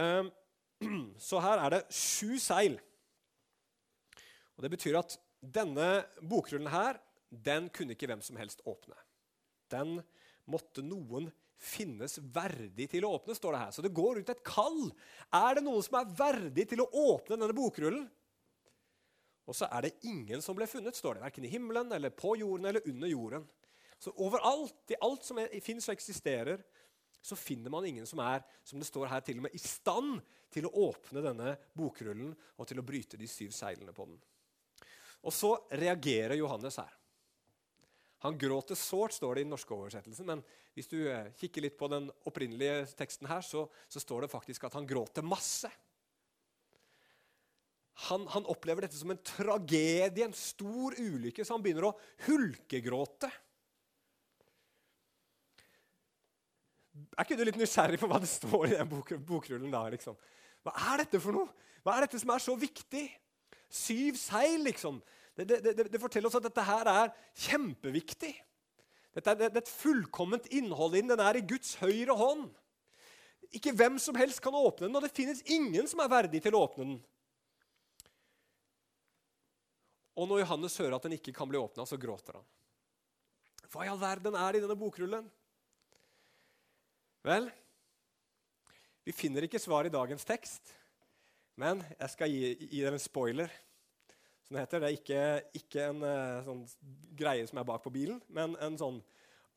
Ehm, 0.00 0.30
så 1.28 1.42
her 1.44 1.64
er 1.64 1.76
det 1.76 1.82
sju 1.94 2.38
seil. 2.40 2.78
Og 4.56 4.64
Det 4.64 4.72
betyr 4.76 5.00
at 5.00 5.16
denne 5.40 6.04
bokrullen 6.20 6.70
her, 6.72 7.00
den 7.30 7.68
kunne 7.72 7.94
ikke 7.94 8.08
hvem 8.10 8.22
som 8.24 8.36
helst 8.40 8.64
åpne. 8.68 8.96
Den 9.70 10.00
måtte 10.50 10.82
noen 10.84 11.30
finnes 11.60 12.16
verdig 12.32 12.88
til 12.90 13.04
å 13.04 13.12
åpne, 13.18 13.36
står 13.36 13.54
det 13.54 13.60
her. 13.62 13.74
Så 13.76 13.84
det 13.84 13.92
går 13.96 14.20
ut 14.20 14.32
et 14.32 14.42
kall. 14.46 14.88
Er 15.36 15.58
det 15.58 15.64
noen 15.64 15.84
som 15.84 15.98
er 16.00 16.12
verdig 16.16 16.66
til 16.70 16.82
å 16.82 16.88
åpne 16.88 17.36
denne 17.36 17.56
bokrullen? 17.56 18.08
Og 19.48 19.56
så 19.56 19.66
er 19.72 19.86
det 19.86 19.96
ingen 20.06 20.42
som 20.44 20.56
ble 20.56 20.68
funnet, 20.70 20.96
står 20.96 21.16
det. 21.16 21.24
Verken 21.24 21.46
i 21.46 21.52
himmelen, 21.52 21.90
eller 21.92 22.12
på 22.14 22.36
jorden 22.38 22.68
eller 22.70 22.84
under 22.88 23.10
jorden. 23.10 23.46
Så 24.00 24.12
overalt, 24.16 24.78
i 24.92 24.98
alt 25.04 25.26
som 25.26 25.40
fins 25.60 25.88
og 25.88 25.96
eksisterer, 25.96 26.62
så 27.20 27.36
finner 27.36 27.72
man 27.72 27.86
ingen 27.86 28.06
som 28.08 28.22
er 28.24 28.44
som 28.64 28.80
det 28.80 28.88
står 28.88 29.10
her, 29.12 29.24
til 29.24 29.40
og 29.40 29.46
med 29.46 29.56
i 29.56 29.60
stand 29.60 30.20
til 30.50 30.66
å 30.66 30.72
åpne 30.88 31.22
denne 31.24 31.54
bokrullen 31.76 32.32
og 32.56 32.68
til 32.68 32.80
å 32.80 32.86
bryte 32.86 33.20
de 33.20 33.28
syv 33.30 33.52
seilene 33.54 33.94
på 33.96 34.08
den. 34.08 34.16
Og 35.20 35.34
så 35.36 35.52
reagerer 35.76 36.38
Johannes 36.40 36.80
her. 36.80 36.96
Han 38.24 38.36
gråter 38.40 38.76
sårt, 38.76 39.14
står 39.16 39.36
det 39.36 39.42
i 39.42 39.46
den 39.46 39.54
norske 39.54 39.72
oversettelsen. 39.72 40.26
Men 40.28 40.42
hvis 40.76 40.90
du 40.90 40.98
eh, 41.08 41.30
kikker 41.40 41.64
litt 41.64 41.78
på 41.80 41.88
den 41.92 42.10
opprinnelige 42.28 42.82
teksten 42.98 43.28
her, 43.30 43.44
så, 43.44 43.64
så 43.88 44.02
står 44.02 44.26
det 44.26 44.32
faktisk 44.32 44.66
at 44.68 44.76
han 44.76 44.88
gråter 44.88 45.24
masse. 45.24 45.70
Han, 48.08 48.26
han, 48.32 48.48
opplever 48.48 48.84
dette 48.84 48.96
som 48.96 49.12
en 49.12 49.22
tragedie, 49.24 50.24
en 50.24 50.36
stor 50.36 50.96
ulykke, 51.00 51.44
så 51.44 51.56
han 51.56 51.64
begynner 51.64 51.90
å 51.90 51.96
hulkegråte. 52.26 53.28
Er 57.16 57.24
ikke 57.24 57.38
du 57.38 57.44
litt 57.46 57.58
nysgjerrig 57.60 58.00
på 58.00 58.08
hva 58.10 58.20
det 58.22 58.30
står 58.30 58.68
i 58.68 58.76
den 58.76 58.90
bok, 58.90 59.12
bokrullen? 59.26 59.72
da? 59.72 59.82
Liksom? 59.92 60.16
Hva 60.66 60.74
er 60.92 61.04
dette 61.04 61.20
for 61.22 61.36
noe? 61.36 61.50
Hva 61.84 61.96
er 61.96 62.06
dette 62.06 62.20
som 62.20 62.32
er 62.34 62.42
så 62.44 62.56
viktig? 62.58 63.06
Syv 63.70 64.18
seil, 64.20 64.60
liksom. 64.66 64.98
Det, 65.36 65.46
det, 65.48 65.60
det, 65.64 65.86
det 65.92 66.00
forteller 66.02 66.28
oss 66.28 66.38
at 66.38 66.46
dette 66.48 66.64
her 66.66 66.90
er 66.90 67.12
kjempeviktig. 67.46 68.32
Dette 69.16 69.34
er, 69.34 69.54
et 69.58 69.70
fullkomment 69.70 70.46
innhold 70.54 70.94
i 70.96 71.02
den. 71.02 71.12
Den 71.14 71.22
er 71.24 71.38
i 71.38 71.46
Guds 71.46 71.76
høyre 71.80 72.16
hånd. 72.18 72.50
Ikke 73.56 73.72
hvem 73.74 73.96
som 73.98 74.18
helst 74.18 74.42
kan 74.44 74.54
åpne 74.54 74.86
den, 74.86 74.96
og 74.98 75.02
det 75.02 75.14
finnes 75.14 75.42
ingen 75.50 75.88
som 75.90 76.02
er 76.02 76.12
verdig 76.12 76.42
til 76.44 76.54
å 76.54 76.62
åpne 76.68 76.86
den. 76.86 77.00
Og 80.20 80.28
når 80.28 80.42
Johannes 80.42 80.76
hører 80.78 80.98
at 80.98 81.06
den 81.06 81.16
ikke 81.16 81.34
kan 81.34 81.48
bli 81.50 81.58
åpna, 81.58 81.86
så 81.88 81.98
gråter 81.98 82.36
han. 82.38 82.46
Hva 83.70 83.86
i 83.86 83.90
all 83.90 84.00
verden 84.00 84.36
er 84.36 84.52
det 84.52 84.60
i 84.60 84.64
denne 84.64 84.78
bokrullen? 84.78 85.28
Vel, 87.20 87.50
vi 89.04 89.12
finner 89.12 89.44
ikke 89.44 89.60
svar 89.60 89.84
i 89.84 89.92
dagens 89.92 90.24
tekst, 90.24 90.70
men 91.60 91.82
jeg 91.98 92.12
skal 92.14 92.32
gi, 92.32 92.54
gi 92.62 92.80
dere 92.80 92.96
en 92.96 93.02
spoiler. 93.02 93.52
Som 94.46 94.56
det 94.56 94.62
heter. 94.64 94.80
Det 94.80 94.88
er 94.88 94.96
ikke, 94.96 95.24
ikke 95.60 95.82
en 95.90 96.00
uh, 96.00 96.40
sånn 96.46 96.62
greie 97.20 97.44
som 97.50 97.60
er 97.60 97.66
bak 97.68 97.84
på 97.84 97.92
bilen, 97.92 98.22
men 98.32 98.56
en 98.64 98.80
sånn 98.80 99.02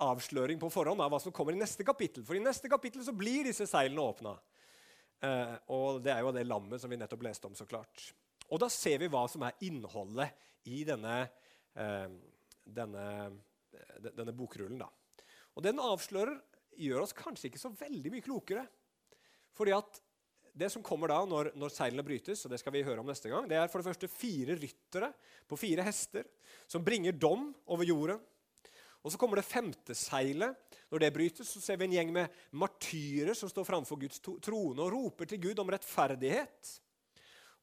avsløring 0.03 0.59
på 0.59 0.73
forhånd 0.73 1.05
av 1.05 1.13
hva 1.13 1.21
som 1.23 1.31
kommer 1.31 1.55
i 1.55 1.61
neste 1.61 1.87
kapittel. 1.87 2.25
For 2.27 2.35
i 2.35 2.43
neste 2.43 2.67
kapittel 2.67 3.05
så 3.07 3.15
blir 3.15 3.47
disse 3.47 3.69
seilene 3.69 4.09
åpna. 4.11 4.35
Uh, 5.23 5.55
og 5.71 6.03
det 6.03 6.11
er 6.17 6.19
jo 6.27 6.35
det 6.35 6.43
lammet 6.49 6.83
som 6.83 6.91
vi 6.91 6.99
nettopp 6.99 7.23
leste 7.29 7.47
om, 7.47 7.55
så 7.55 7.69
klart. 7.69 8.09
Og 8.51 8.59
da 8.59 8.67
ser 8.67 8.99
vi 8.99 9.11
hva 9.13 9.23
som 9.31 9.47
er 9.47 9.55
innholdet 9.63 10.35
i 10.67 10.83
denne, 10.87 11.21
eh, 11.79 12.11
denne, 12.67 13.05
denne 14.03 14.35
bokrullen. 14.35 14.83
Da. 14.83 14.89
Og 15.55 15.63
den 15.63 15.79
avslører, 15.81 16.35
gjør 16.79 17.05
oss 17.05 17.15
kanskje 17.17 17.49
ikke 17.49 17.61
så 17.61 17.71
veldig 17.77 18.11
mye 18.13 18.25
klokere. 18.25 18.65
Fordi 19.53 19.75
at 19.75 20.01
det 20.53 20.69
som 20.69 20.83
kommer 20.85 21.09
da 21.09 21.19
når, 21.25 21.51
når, 21.57 21.73
seilene 21.73 22.05
brytes, 22.05 22.43
og 22.45 22.53
det 22.53 22.59
skal 22.61 22.75
vi 22.75 22.83
høre 22.85 23.01
om 23.01 23.09
neste 23.09 23.31
gang, 23.31 23.47
det 23.49 23.57
er 23.57 23.71
for 23.71 23.81
det 23.81 23.89
første 23.89 24.09
fire 24.11 24.57
ryttere 24.59 25.09
på 25.49 25.57
fire 25.57 25.85
hester 25.85 26.29
som 26.69 26.85
bringer 26.85 27.15
dom 27.17 27.49
over 27.73 27.87
jorden. 27.87 28.21
Og 29.03 29.11
Så 29.11 29.19
kommer 29.19 29.35
det 29.35 29.49
femte 29.49 29.95
seilet. 29.97 30.55
Når 30.91 31.01
det 31.01 31.13
brytes, 31.15 31.49
så 31.49 31.59
ser 31.59 31.75
vi 31.75 31.89
en 31.89 31.95
gjeng 31.97 32.13
med 32.15 32.35
martyrer 32.55 33.35
som 33.35 33.49
står 33.51 33.65
framfor 33.67 33.99
Guds 33.99 34.21
trone 34.23 34.79
og 34.79 34.93
roper 34.93 35.27
til 35.27 35.41
Gud 35.43 35.59
om 35.59 35.73
rettferdighet. 35.73 36.77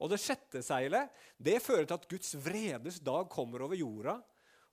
Og 0.01 0.11
det 0.13 0.21
sjette 0.21 0.61
seilet 0.65 1.13
det 1.41 1.61
fører 1.65 1.87
til 1.87 1.97
at 1.97 2.09
Guds 2.11 2.35
vredes 2.45 3.01
dag 3.05 3.29
kommer 3.33 3.65
over 3.65 3.79
jorda. 3.79 4.19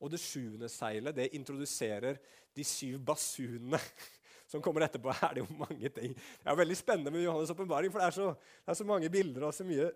Og 0.04 0.12
det 0.12 0.20
sjuende 0.22 0.68
seilet 0.70 1.16
det 1.16 1.32
introduserer 1.38 2.20
de 2.58 2.66
syv 2.68 3.00
basunene 3.06 3.80
som 4.48 4.64
kommer 4.64 4.86
etterpå. 4.86 5.12
er 5.12 5.36
det 5.36 5.44
jo 5.44 5.60
mange 5.60 5.92
ting. 5.94 6.16
Det 6.16 6.52
er 6.52 6.60
veldig 6.60 6.78
spennende 6.80 7.14
med 7.14 7.26
Johannes' 7.26 7.52
åpenbaring, 7.52 7.92
for 7.92 8.02
det 8.02 8.08
er, 8.08 8.16
så, 8.16 8.32
det 8.64 8.74
er, 8.74 8.80
så, 8.80 8.88
mange 8.88 9.12
bilder 9.14 9.48
og 9.50 9.56
så 9.56 9.68
mye 9.68 9.90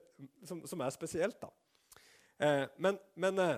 som, 0.48 0.66
som 0.68 0.84
er 0.84 0.96
spesielt. 0.96 1.40
da. 1.42 1.52
Eh, 2.42 2.66
men, 2.78 3.00
men 3.16 3.40
eh, 3.40 3.56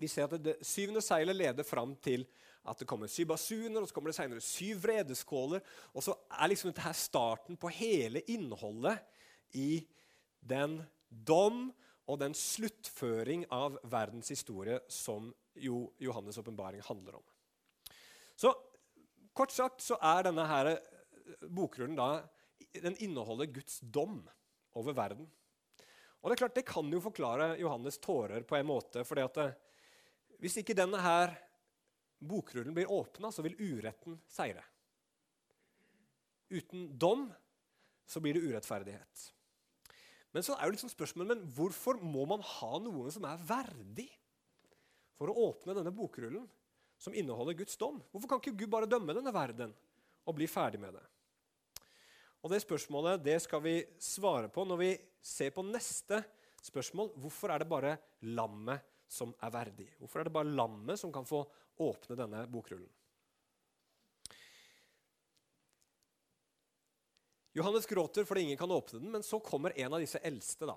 vi 0.00 0.08
ser 0.10 0.26
at 0.26 0.36
det, 0.36 0.42
det 0.46 0.66
syvende 0.66 1.04
seilet 1.04 1.36
leder 1.36 1.66
fram 1.66 1.94
til 2.02 2.26
at 2.64 2.80
det 2.80 2.88
kommer 2.88 3.10
syv 3.12 3.28
basuner, 3.34 3.82
og 3.82 3.88
så 3.88 3.94
kommer 3.94 4.10
det 4.10 4.16
senere 4.16 4.40
syv 4.40 4.80
vredeskåler. 4.86 5.64
Og 5.92 6.04
så 6.06 6.16
er 6.32 6.48
liksom 6.48 6.72
dette 6.72 6.86
her 6.86 6.96
starten 6.96 7.60
på 7.60 7.72
hele 7.76 8.24
innholdet 8.32 9.02
i 9.60 9.84
den 10.40 10.80
dom 11.08 11.68
og 12.08 12.20
den 12.20 12.34
sluttføring 12.36 13.46
av 13.52 13.76
verdens 13.88 14.32
historie 14.32 14.80
som 14.92 15.30
jo 15.60 15.86
Johannes' 16.00 16.40
åpenbaring 16.40 16.82
handler 16.84 17.20
om. 17.20 17.26
Så 18.36 18.52
Kort 19.34 19.50
sagt 19.50 19.82
så 19.82 19.98
er 19.98 20.28
denne 20.28 20.46
her 20.46 20.70
eh, 20.70 21.46
bokrullen 21.50 21.98
da, 21.98 22.22
den 22.82 22.98
inneholder 23.02 23.50
Guds 23.50 23.80
dom 23.82 24.20
over 24.78 24.94
verden. 24.94 25.26
Og 26.22 26.30
Det 26.30 26.36
er 26.36 26.42
klart, 26.44 26.56
det 26.56 26.68
kan 26.68 26.88
jo 26.90 27.02
forklare 27.04 27.56
Johannes' 27.60 28.00
tårer 28.00 28.46
på 28.46 28.56
en 28.56 28.70
måte. 28.70 29.04
fordi 29.04 29.26
at 29.26 29.36
eh, 29.42 29.56
Hvis 30.38 30.56
ikke 30.62 30.76
denne 30.78 31.00
her 31.02 31.34
bokrullen 32.18 32.74
blir 32.74 32.90
åpna, 32.90 33.32
så 33.32 33.42
vil 33.42 33.58
uretten 33.58 34.20
seire. 34.28 34.62
Uten 36.50 36.88
dom 36.98 37.26
så 38.06 38.20
blir 38.20 38.34
det 38.36 38.44
urettferdighet. 38.46 39.30
Men 40.34 40.42
så 40.42 40.56
er 40.56 40.66
jo 40.66 40.74
liksom 40.74 40.90
spørsmålet, 40.90 41.30
men 41.30 41.50
hvorfor 41.54 41.98
må 42.02 42.24
man 42.26 42.42
ha 42.42 42.78
noen 42.82 43.10
som 43.14 43.24
er 43.28 43.42
verdig 43.46 44.08
for 45.14 45.30
å 45.30 45.50
åpne 45.50 45.76
denne 45.78 45.94
bokrullen 45.94 46.46
som 47.04 47.14
inneholder 47.14 47.56
Guds 47.58 47.76
dom? 47.76 48.00
Hvorfor 48.12 48.30
kan 48.30 48.40
ikke 48.40 48.64
Gud 48.64 48.72
bare 48.72 48.88
dømme 48.88 49.16
denne 49.16 49.32
verden 49.34 49.74
og 50.24 50.36
bli 50.38 50.48
ferdig 50.48 50.80
med 50.80 50.96
det? 50.96 51.04
Og 52.44 52.52
Det 52.52 52.60
spørsmålet 52.60 53.22
det 53.24 53.38
skal 53.40 53.62
vi 53.64 53.78
svare 54.00 54.50
på 54.52 54.64
når 54.68 54.80
vi 54.80 54.90
ser 55.24 55.52
på 55.52 55.64
neste 55.64 56.20
spørsmål. 56.64 57.12
Hvorfor 57.20 57.52
er 57.52 57.62
det 57.62 57.68
bare 57.68 57.94
lammet 58.36 58.84
som 59.08 59.32
er 59.40 59.52
verdig? 59.52 59.88
Hvorfor 60.00 60.20
er 60.20 60.28
det 60.28 60.34
bare 60.34 60.52
lammet 60.52 61.00
som 61.00 61.12
kan 61.12 61.24
få 61.28 61.40
åpne 61.80 62.16
denne 62.18 62.44
bokrullen? 62.52 62.90
Johannes 67.54 67.86
gråter 67.86 68.26
fordi 68.26 68.48
ingen 68.48 68.58
kan 68.58 68.72
åpne 68.74 68.98
den, 68.98 69.12
men 69.12 69.22
så 69.22 69.38
kommer 69.38 69.76
en 69.78 69.94
av 69.94 70.02
disse 70.02 70.18
eldste. 70.18 70.66
da. 70.66 70.74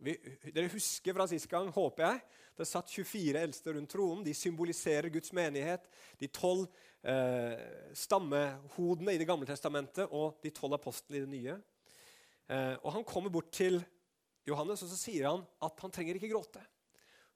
Vi, 0.00 0.14
dere 0.48 0.70
husker 0.72 1.16
fra 1.16 1.26
sist 1.28 1.48
gang, 1.50 1.68
håper 1.74 2.06
jeg. 2.06 2.20
Det 2.56 2.66
satt 2.68 2.92
24 2.92 3.40
eldste 3.40 3.74
rundt 3.76 3.92
tronen. 3.92 4.24
De 4.24 4.32
symboliserer 4.36 5.12
Guds 5.12 5.32
menighet. 5.36 5.84
De 6.20 6.28
tolv 6.32 6.66
eh, 7.04 7.60
stammehodene 7.96 9.14
i 9.14 9.20
Det 9.20 9.28
gamle 9.28 9.48
testamentet 9.48 10.08
og 10.08 10.40
de 10.44 10.52
tolv 10.56 10.76
apostlene 10.76 11.20
i 11.20 11.24
det 11.24 11.32
nye. 11.34 11.56
Eh, 12.48 12.76
og 12.80 12.92
Han 12.96 13.06
kommer 13.08 13.32
bort 13.32 13.52
til 13.56 13.80
Johannes 14.48 14.82
og 14.82 14.88
så 14.90 14.96
sier 14.98 15.28
han 15.28 15.44
at 15.62 15.82
han 15.84 15.92
trenger 15.92 16.16
ikke 16.16 16.32
gråte. 16.32 16.62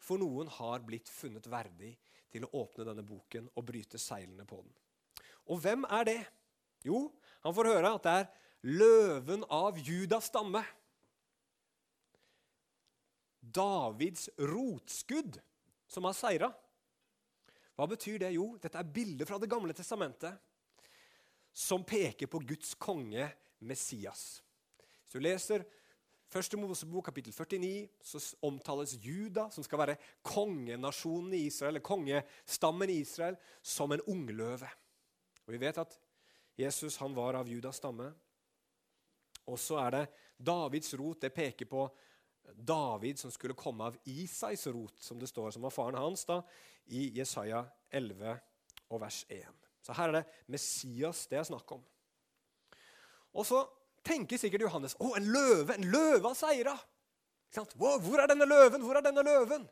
For 0.01 0.21
noen 0.21 0.49
har 0.59 0.85
blitt 0.85 1.11
funnet 1.13 1.47
verdig 1.49 1.93
til 2.33 2.47
å 2.47 2.65
åpne 2.65 2.89
denne 2.89 3.05
boken 3.07 3.51
og 3.55 3.67
bryte 3.69 4.01
seilene 4.01 4.47
på 4.49 4.63
den. 4.63 4.73
Og 5.53 5.61
hvem 5.61 5.85
er 5.93 6.09
det? 6.09 6.21
Jo, 6.85 7.07
han 7.45 7.55
får 7.57 7.71
høre 7.71 7.93
at 7.97 8.07
det 8.09 8.17
er 8.23 8.33
løven 8.65 9.45
av 9.53 9.79
Judas 9.81 10.31
stamme. 10.33 10.65
Davids 13.53 14.29
rotskudd 14.39 15.41
som 15.87 16.07
har 16.09 16.17
seira. 16.17 16.51
Hva 17.75 17.87
betyr 17.91 18.21
det? 18.23 18.35
Jo, 18.37 18.55
dette 18.63 18.79
er 18.79 18.93
bilder 18.97 19.29
fra 19.29 19.39
Det 19.43 19.51
gamle 19.51 19.75
testamentet 19.77 20.41
som 21.55 21.85
peker 21.87 22.27
på 22.31 22.41
Guds 22.43 22.75
konge 22.75 23.29
Messias. 23.63 24.43
Hvis 25.05 25.15
du 25.15 25.23
leser 25.23 25.67
Første 26.35 26.59
Mosebok, 26.59 27.05
kapittel 27.07 27.31
49, 27.31 27.89
så 28.03 28.19
omtales 28.43 28.97
Juda, 28.99 29.45
som 29.55 29.63
skal 29.63 29.79
være 29.79 29.95
kongenasjonen 30.27 31.37
i 31.37 31.45
Israel, 31.47 31.77
eller 31.77 31.85
kongestammen 31.85 32.91
i 32.91 32.97
Israel, 33.05 33.37
som 33.63 33.93
en 33.95 34.03
ungløve. 34.11 34.67
Og 35.47 35.53
Vi 35.53 35.61
vet 35.63 35.79
at 35.79 35.95
Jesus 36.59 36.97
han 36.97 37.15
var 37.15 37.39
av 37.39 37.47
Judas 37.47 37.79
stamme. 37.79 38.09
Og 39.47 39.61
så 39.61 39.79
er 39.85 39.91
det 39.95 40.03
Davids 40.39 40.95
rot. 40.99 41.21
Det 41.21 41.31
peker 41.35 41.71
på 41.71 41.87
David 42.53 43.19
som 43.19 43.33
skulle 43.33 43.57
komme 43.59 43.91
av 43.91 43.97
Isais 44.05 44.67
rot, 44.67 44.95
som 45.03 45.19
det 45.19 45.29
står, 45.31 45.51
som 45.51 45.65
var 45.65 45.75
faren 45.75 45.99
hans, 45.99 46.25
da, 46.29 46.41
i 46.87 47.09
Jesaja 47.19 47.65
11 47.91 48.37
og 48.93 49.01
vers 49.03 49.25
1. 49.33 49.45
Så 49.85 49.97
her 49.97 50.11
er 50.11 50.21
det 50.21 50.45
Messias 50.53 51.27
det 51.29 51.41
er 51.41 51.49
snakk 51.49 51.77
om. 51.77 51.83
Og 53.35 53.47
så 53.49 53.65
tenker 54.07 54.41
sikkert 54.41 54.67
Johannes 54.67 54.97
å, 55.01 55.15
en 55.19 55.27
løve! 55.29 55.77
En 55.77 55.89
løve 55.91 56.31
har 56.31 56.39
seira! 56.39 56.77
Hvor 57.55 58.19
er 58.19 58.31
denne 58.31 58.47
løven? 58.49 58.83
Hvor 58.83 58.99
er 58.99 59.05
denne 59.05 59.23
løven? 59.27 59.67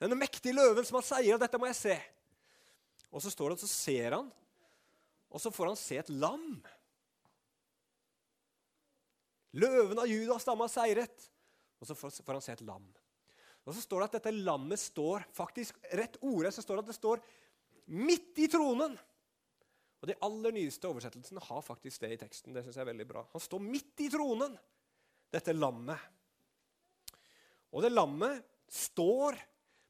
Denne 0.00 0.16
mektige 0.16 0.56
løven 0.56 0.84
som 0.84 0.98
har 0.98 1.06
seira, 1.06 1.38
dette 1.40 1.60
må 1.60 1.68
jeg 1.70 1.78
se. 1.78 1.96
Og 3.10 3.22
så 3.24 3.32
står 3.32 3.52
det 3.52 3.58
og 3.58 3.62
så 3.64 3.70
ser 3.70 4.16
han, 4.16 4.28
og 5.30 5.42
så 5.42 5.50
får 5.54 5.70
han 5.70 5.78
se 5.78 5.98
et 6.00 6.12
lam. 6.12 6.60
Løven 9.60 9.98
av 9.98 10.06
Judas 10.10 10.44
stamme 10.46 10.66
har 10.66 10.72
seiret. 10.72 11.26
Og 11.80 11.88
så 11.88 11.96
får, 11.96 12.20
han 12.28 12.44
se 12.44 12.54
et 12.54 12.66
lam. 12.68 12.86
Og 13.64 13.76
så 13.76 13.82
står 13.82 14.02
det 14.02 14.08
at 14.08 14.16
dette 14.18 14.34
lammet 14.36 14.80
står 14.80 15.24
faktisk, 15.36 15.78
rett 15.96 16.18
ordet 16.24 16.52
så 16.54 16.64
står 16.64 16.78
det 16.78 16.84
at 16.84 16.90
det 16.92 16.98
står 16.98 17.22
midt 17.96 18.40
i 18.40 18.48
tronen. 18.52 18.96
Og 20.00 20.08
De 20.08 20.16
aller 20.24 20.56
nyeste 20.56 20.88
oversettelsene 20.88 21.42
har 21.44 21.64
faktisk 21.64 22.04
det 22.04 22.14
i 22.14 22.20
teksten. 22.20 22.54
Det 22.56 22.64
synes 22.64 22.78
jeg 22.78 22.84
er 22.84 22.92
veldig 22.92 23.08
bra. 23.08 23.24
Han 23.32 23.44
står 23.44 23.64
midt 23.64 24.04
i 24.04 24.08
tronen, 24.12 24.56
dette 25.32 25.54
lammet. 25.56 26.00
Og 27.70 27.84
det 27.84 27.92
lammet 27.92 28.44
står, 28.70 29.36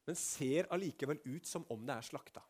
men 0.07 0.17
ser 0.19 0.67
allikevel 0.73 1.21
ut 1.25 1.47
som 1.47 1.63
om 1.71 1.85
det 1.87 1.95
er 1.95 2.09
slakta. 2.09 2.43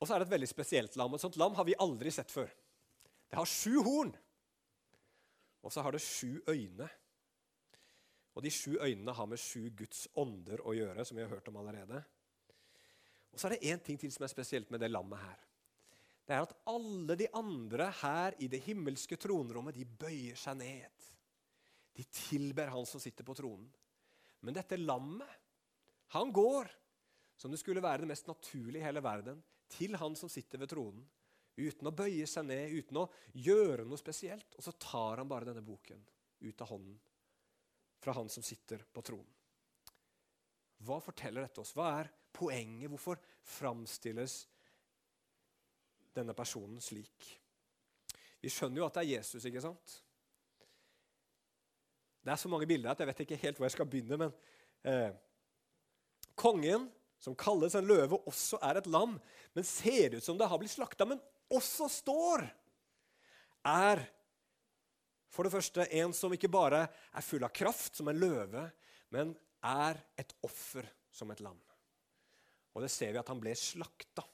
Og 0.00 0.08
så 0.08 0.14
er 0.14 0.20
det 0.20 0.28
et 0.28 0.34
veldig 0.34 0.50
spesielt 0.50 0.96
lam. 1.00 1.14
Et 1.16 1.22
sånt 1.22 1.38
lam 1.40 1.54
har 1.56 1.64
vi 1.64 1.76
aldri 1.80 2.12
sett 2.12 2.32
før. 2.32 2.50
Det 3.30 3.38
har 3.38 3.48
sju 3.48 3.80
horn. 3.86 4.12
Og 5.64 5.72
så 5.72 5.82
har 5.82 5.96
det 5.96 6.02
sju 6.04 6.42
øyne. 6.48 6.88
Og 8.34 8.42
de 8.44 8.50
sju 8.50 8.76
øynene 8.76 9.14
har 9.14 9.26
med 9.30 9.40
sju 9.40 9.70
Guds 9.76 10.08
ånder 10.20 10.60
å 10.66 10.74
gjøre, 10.76 11.04
som 11.06 11.16
vi 11.16 11.24
har 11.24 11.32
hørt 11.32 11.48
om 11.48 11.56
allerede. 11.60 12.02
Og 13.32 13.40
så 13.40 13.48
er 13.48 13.56
det 13.56 13.72
én 13.72 13.82
ting 13.82 13.98
til 13.98 14.12
som 14.12 14.26
er 14.26 14.32
spesielt 14.32 14.70
med 14.70 14.82
det 14.82 14.90
lammet 14.90 15.22
her. 15.22 15.40
Det 16.24 16.34
er 16.34 16.44
at 16.44 16.54
alle 16.70 17.16
de 17.20 17.28
andre 17.36 17.88
her 18.00 18.36
i 18.40 18.48
det 18.48 18.62
himmelske 18.64 19.16
tronrommet, 19.20 19.76
de 19.76 19.84
bøyer 19.84 20.38
seg 20.40 20.58
ned. 20.60 21.08
De 21.94 22.04
tilber 22.10 22.72
han 22.74 22.86
som 22.88 23.02
sitter 23.02 23.26
på 23.26 23.36
tronen. 23.38 23.68
Men 24.44 24.56
dette 24.56 24.76
lammet, 24.80 25.40
han 26.14 26.32
går, 26.32 26.68
som 27.36 27.52
det 27.52 27.60
skulle 27.60 27.82
være 27.82 28.04
det 28.04 28.10
mest 28.12 28.28
naturlige 28.28 28.82
i 28.82 28.86
hele 28.86 29.02
verden, 29.04 29.40
til 29.74 29.96
han 29.98 30.16
som 30.18 30.30
sitter 30.30 30.60
ved 30.60 30.70
tronen 30.70 31.04
uten 31.56 31.88
å 31.88 31.94
bøye 31.94 32.26
seg 32.28 32.46
ned, 32.48 32.72
uten 32.74 33.02
å 33.02 33.08
gjøre 33.38 33.86
noe 33.86 34.00
spesielt. 34.00 34.56
Og 34.58 34.66
så 34.66 34.74
tar 34.80 35.22
han 35.22 35.30
bare 35.30 35.48
denne 35.50 35.64
boken 35.64 36.02
ut 36.44 36.64
av 36.64 36.70
hånden 36.72 36.98
fra 38.04 38.12
han 38.18 38.28
som 38.28 38.44
sitter 38.44 38.82
på 38.92 39.02
tronen. 39.06 39.30
Hva 40.84 40.98
forteller 41.00 41.46
dette 41.46 41.62
oss? 41.62 41.72
Hva 41.76 41.86
er 42.00 42.10
poenget? 42.34 42.90
Hvorfor 42.92 43.20
framstilles 43.46 44.42
denne 46.14 46.34
personen 46.36 46.82
slik? 46.84 47.30
Vi 48.42 48.50
skjønner 48.52 48.82
jo 48.82 48.88
at 48.88 48.98
det 48.98 49.04
er 49.06 49.12
Jesus, 49.14 49.46
ikke 49.48 49.62
sant? 49.64 49.94
Det 52.24 52.32
er 52.32 52.40
så 52.40 52.50
mange 52.52 52.68
bilder 52.68 52.92
at 52.92 53.00
jeg 53.00 53.08
vet 53.08 53.22
ikke 53.24 53.40
helt 53.40 53.60
hvor 53.60 53.68
jeg 53.68 53.76
skal 53.76 53.88
begynne. 53.88 54.18
men 54.20 54.34
eh, 54.84 55.16
Kongen, 56.36 56.88
som 57.20 57.36
kalles 57.38 57.76
en 57.78 57.88
løve, 57.88 58.18
også 58.28 58.58
er 58.64 58.80
et 58.80 58.88
lam, 58.90 59.16
men 59.54 59.66
ser 59.68 60.16
ut 60.16 60.24
som 60.24 60.36
det 60.40 60.48
har 60.50 60.60
blitt 60.60 60.74
slakta. 60.74 61.06
Men 61.08 61.20
også 61.52 61.88
står, 61.92 62.46
er 63.64 64.02
for 65.34 65.46
det 65.46 65.54
første 65.54 65.86
en 65.98 66.12
som 66.14 66.32
ikke 66.34 66.52
bare 66.52 66.84
er 66.86 67.24
full 67.26 67.44
av 67.44 67.52
kraft, 67.54 67.96
som 67.98 68.08
en 68.10 68.20
løve, 68.20 68.68
men 69.14 69.32
er 69.64 69.98
et 70.20 70.34
offer 70.46 70.86
som 71.14 71.30
et 71.32 71.42
lam. 71.42 71.58
Og 72.74 72.82
det 72.82 72.90
ser 72.92 73.14
vi 73.14 73.20
at 73.20 73.30
han 73.30 73.40
ble 73.42 73.54
slakta. 73.58 74.24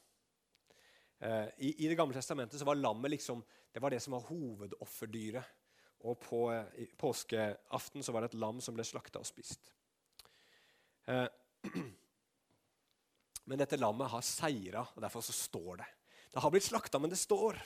Eh, 1.21 1.49
I, 1.59 1.73
I, 1.85 1.89
Det 1.89 1.97
gamle 1.97 2.17
testamentet 2.17 2.61
så 2.61 2.69
var 2.69 2.81
lammet 2.81 3.13
liksom, 3.13 3.43
det 3.73 3.83
var 3.85 3.93
det 3.93 4.01
som 4.01 4.17
var 4.17 4.29
hovedofferdyret. 4.29 5.57
Og 6.09 6.17
på 6.17 6.47
påskeaften 6.97 8.03
så 8.03 8.13
var 8.13 8.25
det 8.25 8.31
et 8.31 8.41
lam 8.41 8.61
som 8.65 8.73
ble 8.77 8.85
slakta 8.89 9.21
og 9.21 9.29
spist. 9.29 9.73
Eh, 11.05 11.27
men 13.49 13.61
dette 13.61 13.77
lammet 13.81 14.09
har 14.09 14.25
seira, 14.25 14.87
og 14.95 15.05
derfor 15.05 15.25
så 15.25 15.37
står 15.37 15.83
det. 15.83 15.89
Det 16.31 16.43
har 16.43 16.51
blitt 16.51 16.69
slakta, 16.69 16.99
men 16.99 17.11
det 17.11 17.19
står. 17.19 17.59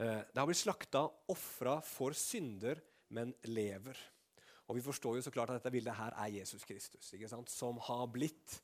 Eh, 0.00 0.20
det 0.32 0.40
har 0.40 0.48
blitt 0.48 0.62
slakta, 0.62 1.04
ofra 1.28 1.80
for 1.84 2.16
synder, 2.16 2.80
men 3.08 3.34
lever. 3.42 3.98
Og 4.70 4.76
Vi 4.76 4.82
forstår 4.86 5.16
jo 5.18 5.22
så 5.26 5.32
klart 5.34 5.50
at 5.50 5.58
dette 5.58 5.72
bildet 5.74 5.96
her 5.98 6.14
er 6.14 6.30
Jesus 6.38 6.64
Kristus, 6.64 7.12
som 7.50 7.78
har 7.78 8.06
blitt, 8.06 8.62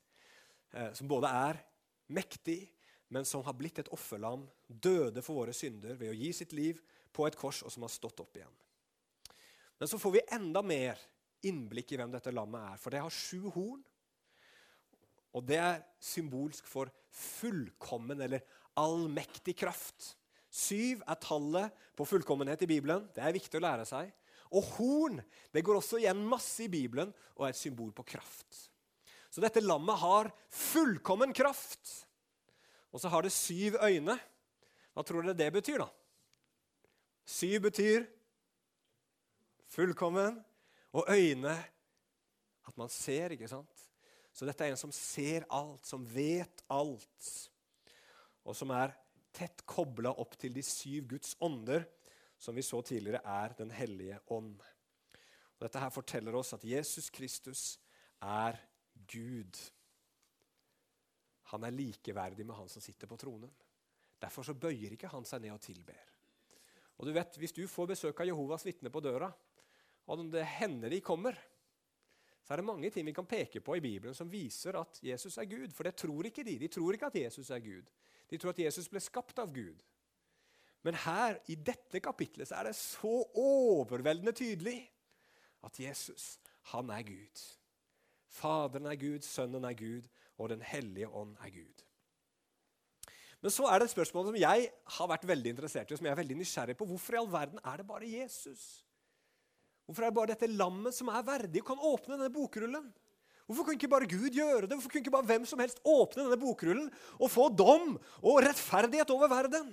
eh, 0.73 0.93
som 0.93 1.07
både 1.07 1.27
er 1.27 1.59
mektig, 2.07 2.71
men 3.09 3.25
som 3.25 3.43
har 3.43 3.53
blitt 3.53 3.79
et 3.79 3.91
offerlam, 3.91 4.47
døde 4.67 5.21
for 5.21 5.35
våre 5.35 5.53
synder 5.53 5.95
ved 5.95 6.11
å 6.11 6.17
gi 6.17 6.31
sitt 6.33 6.53
liv 6.53 6.79
på 7.13 7.27
et 7.27 7.35
kors, 7.35 7.61
og 7.63 7.71
som 7.71 7.83
har 7.83 7.89
stått 7.89 8.19
opp 8.19 8.35
igjen. 8.35 8.55
Men 9.77 9.87
så 9.87 9.99
får 9.99 10.11
vi 10.11 10.25
enda 10.31 10.61
mer 10.61 10.97
innblikk 11.43 11.91
i 11.91 11.99
hvem 11.99 12.11
dette 12.11 12.33
lammet 12.33 12.73
er. 12.73 12.77
For 12.81 12.89
det 12.89 13.03
har 13.03 13.13
sju 13.13 13.49
horn, 13.53 13.83
og 15.37 15.45
det 15.45 15.59
er 15.61 15.83
symbolsk 16.01 16.65
for 16.69 16.89
fullkommen 17.13 18.21
eller 18.25 18.45
allmektig 18.77 19.55
kraft. 19.57 20.15
Syv 20.49 21.03
er 21.05 21.19
tallet 21.21 21.83
på 21.97 22.07
fullkommenhet 22.07 22.63
i 22.65 22.69
Bibelen. 22.69 23.05
Det 23.13 23.21
er 23.21 23.35
viktig 23.35 23.59
å 23.59 23.63
lære 23.63 23.85
seg. 23.85 24.09
Og 24.55 24.65
horn 24.77 25.21
det 25.53 25.63
går 25.65 25.79
også 25.79 25.99
igjen 26.01 26.23
masse 26.25 26.65
i 26.65 26.71
Bibelen 26.71 27.11
og 27.35 27.45
er 27.45 27.53
et 27.53 27.59
symbol 27.59 27.91
på 27.93 28.05
kraft. 28.15 28.67
Så 29.29 29.43
dette 29.43 29.61
lammet 29.61 29.99
har 30.01 30.31
fullkommen 30.49 31.35
kraft. 31.35 31.91
Og 32.89 33.03
så 33.03 33.11
har 33.11 33.25
det 33.25 33.35
syv 33.35 33.77
øyne. 33.83 34.15
Hva 34.95 35.03
tror 35.05 35.25
dere 35.25 35.37
det 35.37 35.51
betyr, 35.59 35.83
da? 35.83 35.89
Syv 37.27 37.67
betyr 37.67 38.07
fullkommen, 39.67 40.39
og 40.95 41.11
øyne 41.11 41.53
at 42.65 42.77
man 42.79 42.89
ser, 42.89 43.35
ikke 43.35 43.49
sant? 43.51 43.76
Så 44.37 44.45
dette 44.45 44.67
er 44.67 44.69
en 44.69 44.77
som 44.77 44.93
ser 44.93 45.47
alt, 45.49 45.87
som 45.89 46.03
vet 46.05 46.61
alt, 46.69 47.29
og 48.45 48.53
som 48.53 48.69
er 48.77 48.93
tett 49.33 49.63
kobla 49.65 50.11
opp 50.21 50.35
til 50.37 50.53
de 50.53 50.61
syv 50.61 51.07
Guds 51.15 51.33
ånder, 51.41 51.87
som 52.37 52.53
vi 52.53 52.61
så 52.61 52.83
tidligere 52.85 53.23
er 53.25 53.55
Den 53.57 53.71
hellige 53.73 54.19
ånd. 54.29 54.59
Og 55.57 55.65
dette 55.65 55.81
her 55.81 55.89
forteller 55.89 56.37
oss 56.37 56.53
at 56.53 56.67
Jesus 56.69 57.09
Kristus 57.09 57.63
er 58.21 58.59
Gud. 59.09 59.57
Han 61.49 61.65
er 61.65 61.73
likeverdig 61.73 62.45
med 62.45 62.59
han 62.59 62.69
som 62.69 62.83
sitter 62.83 63.09
på 63.09 63.17
tronen. 63.17 63.49
Derfor 64.21 64.45
så 64.45 64.53
bøyer 64.53 64.93
ikke 64.93 65.09
han 65.09 65.25
seg 65.25 65.41
ned 65.41 65.55
og 65.55 65.63
tilber. 65.65 65.97
Og 66.97 67.09
du 67.09 67.13
vet, 67.13 67.37
Hvis 67.37 67.57
du 67.57 67.65
får 67.67 67.89
besøk 67.89 68.21
av 68.21 68.29
Jehovas 68.29 68.65
vitner 68.65 68.93
på 68.93 69.01
døra, 69.01 69.31
og 70.07 70.29
det 70.29 70.45
hender 70.45 70.93
de 70.93 71.01
kommer, 71.01 71.33
så 72.47 72.53
er 72.53 72.61
det 72.61 72.65
mange 72.69 72.89
ting 72.95 73.03
vi 73.03 73.11
kan 73.11 73.27
peke 73.27 73.59
på 73.59 73.75
i 73.75 73.81
Bibelen 73.83 74.15
som 74.15 74.29
viser 74.31 74.77
at 74.79 75.01
Jesus 75.03 75.35
er 75.37 75.49
Gud. 75.51 75.73
For 75.75 75.83
det 75.83 75.97
tror 75.99 76.29
ikke 76.29 76.45
de. 76.47 76.53
De 76.61 76.69
tror 76.71 76.95
ikke 76.95 77.09
at 77.09 77.17
Jesus 77.19 77.49
er 77.51 77.59
Gud. 77.59 77.89
De 78.31 78.37
tror 78.39 78.53
at 78.53 78.61
Jesus 78.61 78.87
ble 78.87 79.01
skapt 79.03 79.41
av 79.43 79.51
Gud. 79.51 79.83
Men 80.87 80.95
her, 81.03 81.41
i 81.51 81.57
dette 81.59 81.99
kapitlet, 81.99 82.47
så 82.47 82.61
er 82.61 82.69
det 82.69 82.77
så 82.79 83.11
overveldende 83.35 84.31
tydelig 84.31 84.77
at 85.67 85.79
Jesus, 85.79 86.37
han 86.71 86.87
er 86.95 87.03
Gud. 87.03 87.43
Faderen 88.31 88.87
er 88.87 88.95
Gud, 88.95 89.27
Sønnen 89.27 89.67
er 89.67 89.75
Gud, 89.75 90.07
og 90.37 90.49
Den 90.49 90.63
hellige 90.63 91.09
ånd 91.09 91.35
er 91.43 91.51
Gud. 91.51 91.83
Men 93.41 93.51
så 93.51 93.67
er 93.67 93.79
det 93.79 93.91
et 93.91 93.97
spørsmål 93.97 94.31
som 94.31 94.39
jeg 94.39 94.71
har 94.97 95.07
vært 95.11 95.27
veldig 95.27 95.57
interessert 95.57 95.91
i, 95.91 95.93
og 95.93 95.99
som 95.99 96.07
jeg 96.07 96.15
er 96.15 96.23
veldig 96.23 96.43
nysgjerrig 96.45 96.79
på. 96.79 96.87
Hvorfor 96.87 97.13
i 97.13 97.19
all 97.25 97.31
verden 97.31 97.59
er 97.59 97.81
det 97.81 97.91
bare 97.91 98.07
Jesus? 98.07 98.86
Hvorfor 99.87 100.03
er 100.03 100.11
det 100.11 100.17
bare 100.17 100.33
dette 100.33 100.49
lammet 100.51 100.95
som 100.95 101.07
er 101.09 101.23
verdig 101.23 101.61
og 101.63 101.69
kan 101.69 101.83
åpne 101.89 102.17
denne 102.17 102.33
bokrullen? 102.33 102.89
Hvorfor 103.47 103.63
kunne 103.63 103.79
ikke 103.79 103.87
bare 103.87 104.09
Gud 104.11 104.27
gjøre 104.35 104.65
det? 104.65 104.75
Hvorfor 104.75 104.91
kunne 104.91 105.05
ikke 105.05 105.13
bare 105.13 105.29
hvem 105.29 105.45
som 105.47 105.61
helst 105.63 105.79
åpne 105.87 106.25
denne 106.25 106.39
bokrullen 106.41 106.89
og 107.15 107.31
få 107.31 107.47
dom 107.55 107.93
og 108.19 108.41
rettferdighet 108.43 109.13
over 109.15 109.31
verden? 109.31 109.69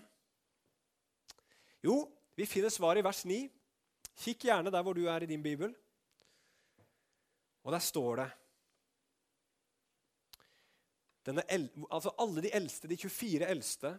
Jo, 1.82 2.04
vi 2.38 2.46
finner 2.46 2.70
svaret 2.70 3.02
i 3.02 3.04
vers 3.04 3.24
9. 3.26 3.40
Kikk 4.22 4.46
gjerne 4.46 4.70
der 4.70 4.86
hvor 4.86 4.94
du 4.94 5.02
er 5.10 5.26
i 5.26 5.28
din 5.28 5.42
bibel. 5.42 5.74
Og 7.66 7.74
der 7.74 7.82
står 7.82 8.22
det 8.22 8.30
denne, 11.24 11.42
altså 11.90 12.12
Alle 12.20 12.42
de 12.44 12.54
eldste, 12.54 12.88
de 12.88 12.96
24 13.00 13.46
eldste, 13.48 13.94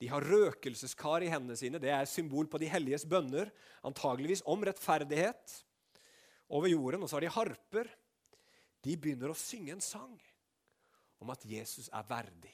de 0.00 0.08
har 0.12 0.24
røkelseskar 0.28 1.24
i 1.24 1.30
hendene 1.32 1.56
sine. 1.56 1.80
Det 1.80 1.92
er 1.92 2.08
symbol 2.08 2.48
på 2.52 2.60
de 2.60 2.68
helliges 2.68 3.06
bønner, 3.08 3.48
antageligvis 3.86 4.44
om 4.48 4.64
rettferdighet 4.66 5.56
over 6.52 6.68
jorden. 6.68 7.02
Og 7.02 7.08
så 7.08 7.16
har 7.16 7.24
de 7.24 7.32
harper. 7.32 7.90
De 8.84 8.96
begynner 9.00 9.32
å 9.32 9.38
synge 9.38 9.72
en 9.72 9.84
sang 9.84 10.14
om 11.24 11.32
at 11.32 11.46
Jesus 11.48 11.88
er 11.88 12.04
verdig. 12.08 12.52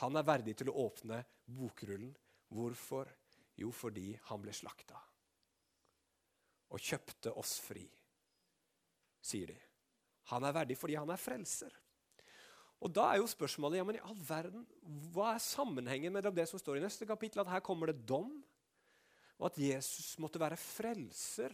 Han 0.00 0.16
er 0.16 0.24
verdig 0.24 0.56
til 0.56 0.72
å 0.72 0.78
åpne 0.86 1.20
bokrullen. 1.44 2.14
Hvorfor? 2.50 3.10
Jo, 3.60 3.68
fordi 3.74 4.14
han 4.30 4.40
ble 4.42 4.54
slakta 4.56 4.98
og 6.70 6.78
kjøpte 6.78 7.32
oss 7.38 7.56
fri, 7.62 7.82
sier 9.20 9.50
de. 9.50 9.56
Han 10.30 10.44
er 10.46 10.54
verdig 10.54 10.76
fordi 10.78 10.96
han 11.00 11.10
er 11.10 11.18
frelser. 11.20 11.72
Og 12.80 12.92
Da 12.96 13.10
er 13.10 13.20
jo 13.20 13.28
spørsmålet 13.28 13.80
ja, 13.80 13.84
men 13.84 13.98
i 13.98 14.04
all 14.04 14.16
verden, 14.24 14.62
hva 15.12 15.34
er 15.34 15.42
sammenhengen 15.44 16.14
mellom 16.14 16.34
det 16.36 16.46
som 16.48 16.60
står 16.60 16.78
i 16.78 16.84
neste 16.84 17.08
kapittel, 17.08 17.42
at 17.42 17.52
her 17.52 17.64
kommer 17.64 17.90
det 17.90 18.06
dom, 18.08 18.38
og 19.40 19.50
at 19.50 19.58
Jesus 19.60 20.14
måtte 20.20 20.40
være 20.40 20.56
frelser 20.60 21.52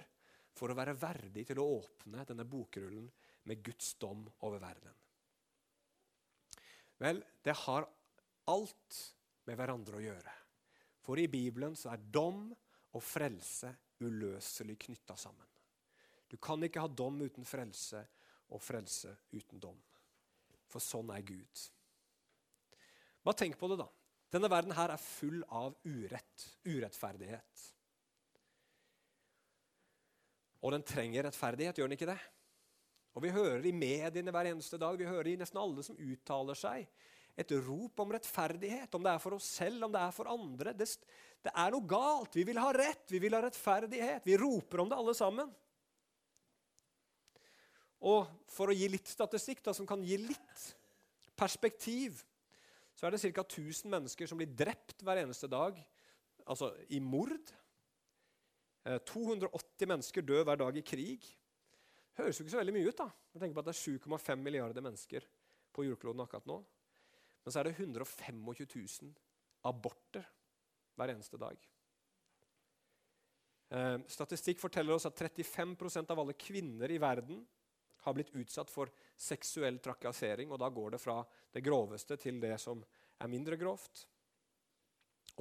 for 0.57 0.71
å 0.71 0.77
være 0.79 0.95
verdig 0.99 1.45
til 1.49 1.61
å 1.63 1.67
åpne 1.81 2.25
denne 2.27 2.47
bokrullen 2.49 3.09
med 3.47 3.63
Guds 3.67 3.93
dom 4.03 4.25
over 4.47 4.63
verden? 4.63 4.95
Vel, 7.03 7.21
det 7.45 7.55
har 7.67 7.87
alt 8.51 9.01
med 9.47 9.59
hverandre 9.59 9.99
å 9.99 10.05
gjøre. 10.05 10.37
For 11.03 11.21
i 11.21 11.29
Bibelen 11.31 11.77
så 11.79 11.93
er 11.93 12.07
dom 12.11 12.49
og 12.97 13.03
frelse 13.05 13.71
uløselig 14.03 14.79
knytta 14.87 15.17
sammen. 15.19 15.47
Du 16.27 16.39
kan 16.43 16.63
ikke 16.67 16.83
ha 16.83 16.91
dom 16.91 17.21
uten 17.23 17.47
frelse 17.47 18.01
og 18.51 18.63
frelse 18.63 19.13
uten 19.35 19.61
dom. 19.63 19.79
For 20.73 20.83
sånn 20.83 21.13
er 21.15 21.25
Gud. 21.27 21.65
Bare 23.27 23.39
tenk 23.39 23.59
på 23.59 23.71
det, 23.71 23.81
da. 23.81 23.89
Denne 24.35 24.51
verden 24.51 24.75
her 24.77 24.93
er 24.93 25.03
full 25.03 25.41
av 25.55 25.77
urett, 25.87 26.47
urettferdighet. 26.67 27.67
Og 30.67 30.73
den 30.75 30.87
trenger 30.87 31.29
rettferdighet, 31.29 31.79
gjør 31.79 31.91
den 31.91 31.99
ikke 31.99 32.11
det? 32.11 32.19
Og 33.17 33.23
Vi 33.25 33.33
hører 33.33 33.65
i 33.65 33.73
mediene 33.73 34.33
hver 34.35 34.51
eneste 34.51 34.79
dag, 34.81 34.99
vi 34.99 35.09
hører 35.09 35.31
i 35.31 35.37
nesten 35.41 35.61
alle 35.61 35.85
som 35.87 35.97
uttaler 35.97 36.59
seg, 36.59 36.89
et 37.37 37.53
rop 37.67 38.01
om 38.01 38.13
rettferdighet. 38.13 38.93
Om 38.97 39.05
det 39.05 39.13
er 39.13 39.21
for 39.21 39.37
oss 39.37 39.49
selv, 39.59 39.85
om 39.87 39.93
det 39.93 40.01
er 40.01 40.13
for 40.17 40.29
andre. 40.33 40.73
Det, 40.77 40.89
det 41.45 41.53
er 41.53 41.73
noe 41.73 41.89
galt. 41.89 42.37
Vi 42.37 42.45
vil 42.49 42.61
ha 42.61 42.71
rett, 42.73 43.05
vi 43.13 43.21
vil 43.21 43.37
ha 43.37 43.43
rettferdighet. 43.45 44.25
Vi 44.25 44.39
roper 44.41 44.83
om 44.83 44.91
det 44.91 44.97
alle 44.97 45.15
sammen. 45.17 45.53
Og 48.05 48.27
for 48.53 48.71
å 48.71 48.77
gi 48.77 48.89
litt 48.93 49.09
statistikk, 49.09 49.63
da, 49.65 49.73
som 49.77 49.89
kan 49.89 50.03
gi 50.05 50.19
litt 50.21 50.65
perspektiv, 51.37 52.21
så 52.97 53.07
er 53.07 53.15
det 53.15 53.33
ca. 53.37 53.45
1000 53.45 53.93
mennesker 53.93 54.29
som 54.29 54.41
blir 54.41 54.53
drept 54.57 55.05
hver 55.05 55.23
eneste 55.23 55.49
dag, 55.53 55.79
altså 56.45 56.73
i 56.93 57.01
mord. 57.01 57.53
280 58.87 59.51
eh, 59.51 59.89
mennesker 59.91 60.25
dør 60.25 60.47
hver 60.47 60.61
dag 60.61 60.77
i 60.79 60.85
krig. 60.87 61.25
Høres 62.17 62.39
jo 62.39 62.47
ikke 62.47 62.55
så 62.55 62.63
veldig 62.63 62.77
mye 62.77 62.89
ut. 62.89 63.01
da. 63.01 63.11
Jeg 63.35 63.43
tenker 63.43 63.57
på 63.57 63.65
at 63.65 63.69
Det 63.69 63.77
er 63.77 63.99
7,5 63.99 64.45
milliarder 64.45 64.85
mennesker 64.85 65.27
på 65.75 65.85
jordkloden 65.85 66.23
akkurat 66.25 66.49
nå. 66.49 66.61
Men 67.45 67.53
så 67.53 67.61
er 67.61 67.69
det 67.69 67.77
125 67.79 68.39
000 68.43 69.11
aborter 69.69 70.25
hver 70.97 71.13
eneste 71.13 71.39
dag. 71.41 71.59
Eh, 73.67 73.99
statistikk 74.09 74.63
forteller 74.63 74.95
oss 74.95 75.09
at 75.09 75.19
35% 75.19 76.11
av 76.15 76.23
alle 76.23 76.37
kvinner 76.39 76.91
i 76.91 77.01
verden 77.03 77.43
har 78.07 78.15
blitt 78.15 78.35
utsatt 78.39 78.71
for 78.71 78.91
seksuell 79.19 79.81
trakassering. 79.83 80.51
og 80.53 80.61
Da 80.63 80.69
går 80.71 80.95
det 80.95 81.03
fra 81.03 81.19
det 81.53 81.63
groveste 81.67 82.17
til 82.17 82.39
det 82.41 82.55
som 82.63 82.85
er 83.19 83.33
mindre 83.33 83.59
grovt. 83.59 84.07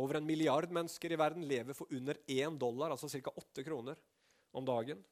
Over 0.01 0.17
en 0.17 0.25
milliard 0.27 0.71
mennesker 0.73 1.13
i 1.13 1.19
verden 1.19 1.45
lever 1.47 1.77
for 1.77 1.91
under 1.93 2.17
én 2.27 2.57
dollar, 2.59 2.91
altså 2.91 3.07
ca. 3.07 3.31
åtte 3.35 3.63
kroner 3.63 3.95
om 4.51 4.65
dagen. 4.65 5.03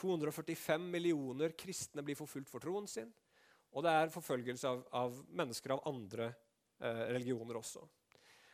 245 0.00 0.86
millioner 0.90 1.52
kristne 1.58 2.02
blir 2.06 2.16
forfulgt 2.16 2.48
for 2.48 2.62
troen 2.62 2.86
sin. 2.88 3.10
Og 3.74 3.84
det 3.84 3.90
er 3.90 4.14
forfølgelse 4.14 4.70
av, 4.70 4.84
av 4.96 5.18
mennesker 5.28 5.74
av 5.74 5.82
andre 5.90 6.30
eh, 6.30 7.04
religioner 7.12 7.58
også. 7.60 7.82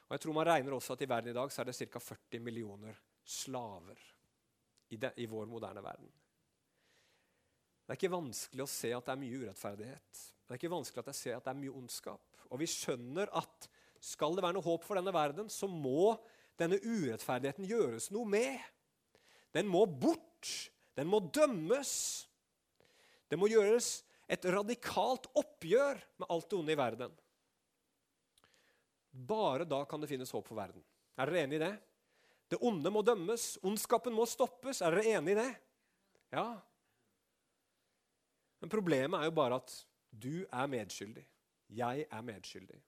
Og 0.06 0.14
jeg 0.14 0.22
tror 0.22 0.34
Man 0.34 0.46
regner 0.48 0.74
også 0.74 0.94
at 0.94 1.02
i 1.02 1.10
verden 1.10 1.30
i 1.30 1.36
dag 1.36 1.52
så 1.52 1.62
er 1.62 1.70
det 1.70 1.78
ca. 1.92 2.00
40 2.00 2.42
millioner 2.42 2.98
slaver 3.26 4.00
i, 4.88 4.96
de, 4.96 5.10
i 5.22 5.26
vår 5.26 5.46
moderne 5.50 5.82
verden. 5.82 6.10
Det 7.86 7.94
er 7.94 8.00
ikke 8.00 8.16
vanskelig 8.16 8.64
å 8.64 8.70
se 8.70 8.90
at 8.96 9.06
det 9.06 9.12
er 9.14 9.20
mye 9.20 9.42
urettferdighet. 9.44 10.22
Det 10.42 10.54
er 10.54 10.58
ikke 10.58 10.72
vanskelig 10.72 11.02
at 11.04 11.10
jeg 11.12 11.18
ser 11.20 11.36
at 11.36 11.44
det 11.46 11.52
er 11.52 11.60
mye 11.60 11.74
ondskap. 11.78 12.40
Og 12.50 12.58
vi 12.58 12.66
skjønner 12.70 13.30
at 13.38 13.68
skal 14.02 14.34
det 14.34 14.42
være 14.42 14.58
noe 14.58 14.66
håp 14.66 14.82
for 14.86 14.98
denne 14.98 15.14
verden, 15.14 15.50
så 15.50 15.68
må 15.70 16.16
denne 16.58 16.80
urettferdigheten 16.82 17.66
gjøres 17.68 18.10
noe 18.14 18.26
med. 18.28 18.58
Den 19.54 19.70
må 19.70 19.84
bort. 19.86 20.50
Den 20.98 21.10
må 21.10 21.20
dømmes. 21.30 21.92
Det 23.30 23.38
må 23.38 23.48
gjøres 23.50 24.00
et 24.26 24.44
radikalt 24.50 25.28
oppgjør 25.38 26.02
med 26.18 26.30
alt 26.30 26.50
det 26.50 26.58
onde 26.58 26.74
i 26.74 26.78
verden. 26.78 27.16
Bare 29.16 29.64
da 29.68 29.84
kan 29.88 30.02
det 30.02 30.10
finnes 30.10 30.32
håp 30.34 30.48
for 30.48 30.58
verden. 30.58 30.82
Er 31.16 31.30
dere 31.30 31.46
enig 31.46 31.60
i 31.60 31.64
det? 31.64 31.74
Det 32.52 32.58
onde 32.66 32.90
må 32.92 33.02
dømmes. 33.06 33.56
Ondskapen 33.66 34.14
må 34.14 34.26
stoppes. 34.28 34.82
Er 34.82 34.94
dere 34.94 35.18
enig 35.18 35.34
i 35.34 35.38
det? 35.40 35.52
Ja. 36.34 36.48
Men 38.66 38.72
problemet 38.72 39.20
er 39.20 39.28
jo 39.28 39.34
bare 39.38 39.60
at 39.60 39.72
du 40.10 40.40
er 40.42 40.66
medskyldig. 40.66 41.22
Jeg 41.78 42.06
er 42.10 42.22
medskyldig. 42.26 42.78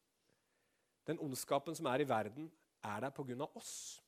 Den 1.06 1.20
ondskapen 1.22 1.76
som 1.78 1.86
er 1.86 2.02
i 2.02 2.06
verden, 2.08 2.48
er 2.82 3.04
der 3.04 3.12
pga. 3.14 3.46
oss. 3.54 4.00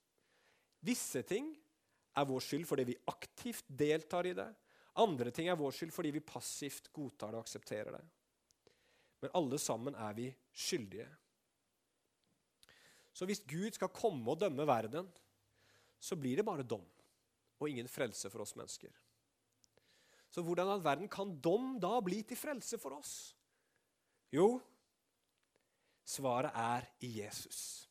Visse 0.83 1.23
ting 1.23 1.53
er 2.17 2.27
vår 2.27 2.43
skyld 2.43 2.65
fordi 2.67 2.89
vi 2.89 2.97
aktivt 3.07 3.71
deltar 3.71 4.27
i 4.27 4.33
det. 4.35 4.49
Andre 4.99 5.31
ting 5.31 5.47
er 5.47 5.55
vår 5.55 5.71
skyld 5.71 5.93
fordi 5.95 6.11
vi 6.11 6.21
passivt 6.27 6.91
godtar 6.93 7.31
det 7.31 7.39
og 7.39 7.47
aksepterer 7.47 7.95
det. 7.95 8.03
Men 9.23 9.31
alle 9.35 9.59
sammen 9.59 9.95
er 9.95 10.17
vi 10.19 10.27
skyldige. 10.51 11.07
Så 13.13 13.31
hvis 13.31 13.45
Gud 13.47 13.71
skal 13.79 13.95
komme 13.95 14.27
og 14.27 14.41
dømme 14.43 14.67
verden, 14.67 15.07
så 16.01 16.19
blir 16.19 16.43
det 16.43 16.45
bare 16.51 16.67
dom 16.67 16.83
og 17.61 17.71
ingen 17.71 17.87
frelse 17.87 18.27
for 18.31 18.43
oss 18.43 18.57
mennesker. 18.59 18.91
Så 20.31 20.45
hvordan 20.47 20.71
all 20.71 20.83
verden 20.85 21.11
kan 21.11 21.33
dom 21.43 21.75
da 21.83 21.97
bli 22.05 22.23
til 22.27 22.39
frelse 22.39 22.79
for 22.79 22.95
oss? 23.01 23.15
Jo, 24.31 24.61
svaret 26.07 26.55
er 26.55 26.87
i 27.03 27.17
Jesus. 27.19 27.89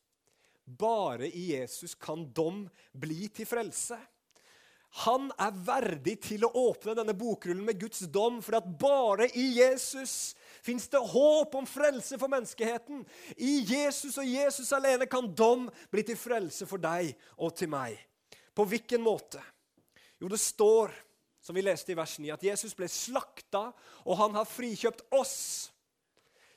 Bare 0.64 1.28
i 1.28 1.50
Jesus 1.52 1.94
kan 2.00 2.24
dom 2.32 2.64
bli 2.96 3.28
til 3.34 3.48
frelse. 3.48 3.98
Han 5.04 5.28
er 5.38 5.54
verdig 5.54 6.16
til 6.24 6.44
å 6.46 6.50
åpne 6.66 6.96
denne 6.98 7.14
bokrullen 7.14 7.62
med 7.66 7.78
Guds 7.78 8.02
dom, 8.10 8.40
for 8.42 8.58
at 8.58 8.66
bare 8.80 9.28
i 9.38 9.44
Jesus 9.60 10.32
fins 10.64 10.88
det 10.90 11.02
håp 11.12 11.54
om 11.60 11.68
frelse 11.68 12.18
for 12.18 12.32
menneskeheten. 12.32 13.04
I 13.38 13.60
Jesus 13.68 14.18
og 14.18 14.26
Jesus 14.26 14.72
alene 14.74 15.06
kan 15.10 15.28
dom 15.30 15.68
bli 15.92 16.02
til 16.08 16.18
frelse 16.18 16.66
for 16.66 16.82
deg 16.82 17.12
og 17.38 17.54
til 17.60 17.70
meg. 17.70 18.00
På 18.50 18.66
hvilken 18.66 19.04
måte? 19.04 19.42
Jo, 20.18 20.26
det 20.28 20.40
står 20.42 20.90
som 21.40 21.56
vi 21.56 21.64
leste 21.64 21.92
i 21.92 21.98
vers 21.98 22.18
9, 22.20 22.30
at 22.34 22.44
Jesus 22.44 22.76
ble 22.76 22.88
slakta, 22.90 23.70
og 24.04 24.18
han 24.20 24.36
har 24.38 24.48
frikjøpt 24.48 25.06
oss. 25.16 25.70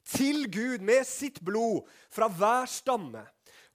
til 0.04 0.50
Gud 0.52 0.82
med 0.84 1.06
sitt 1.08 1.38
blod 1.40 1.88
fra 2.12 2.28
hver 2.28 2.66
stamme 2.68 3.22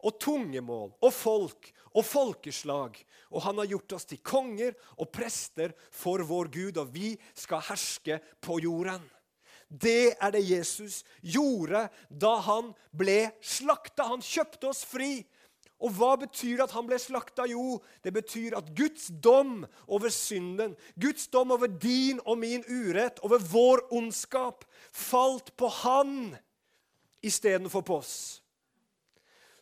og 0.04 0.18
tungemål 0.20 0.90
og 1.00 1.12
folk 1.16 1.70
og 1.96 2.04
folkeslag. 2.04 2.98
Og 3.32 3.42
han 3.44 3.56
har 3.60 3.70
gjort 3.72 3.94
oss 3.96 4.04
til 4.08 4.20
konger 4.20 4.76
og 4.98 5.08
prester 5.08 5.72
for 5.88 6.20
vår 6.20 6.50
Gud, 6.52 6.76
og 6.76 6.92
vi 6.92 7.14
skal 7.32 7.64
herske 7.70 8.20
på 8.44 8.58
jorden. 8.60 9.00
Det 9.68 10.16
er 10.16 10.32
det 10.32 10.46
Jesus 10.48 11.02
gjorde 11.20 11.88
da 12.08 12.38
han 12.46 12.70
ble 12.96 13.30
slakta. 13.44 14.08
Han 14.08 14.24
kjøpte 14.24 14.70
oss 14.70 14.84
fri. 14.88 15.20
Og 15.78 15.92
hva 15.94 16.16
betyr 16.18 16.56
det 16.58 16.64
at 16.66 16.74
han 16.74 16.88
ble 16.88 16.98
slakta? 16.98 17.46
Jo, 17.46 17.78
det 18.02 18.10
betyr 18.16 18.56
at 18.58 18.72
Guds 18.74 19.06
dom 19.22 19.62
over 19.86 20.10
synden, 20.10 20.74
Guds 20.98 21.28
dom 21.30 21.54
over 21.54 21.70
din 21.70 22.18
og 22.24 22.40
min 22.40 22.64
urett, 22.66 23.20
over 23.22 23.38
vår 23.38 23.84
ondskap, 23.94 24.66
falt 24.90 25.54
på 25.56 25.70
han 25.84 26.34
istedenfor 27.22 27.84
på 27.86 28.00
oss. 28.02 28.16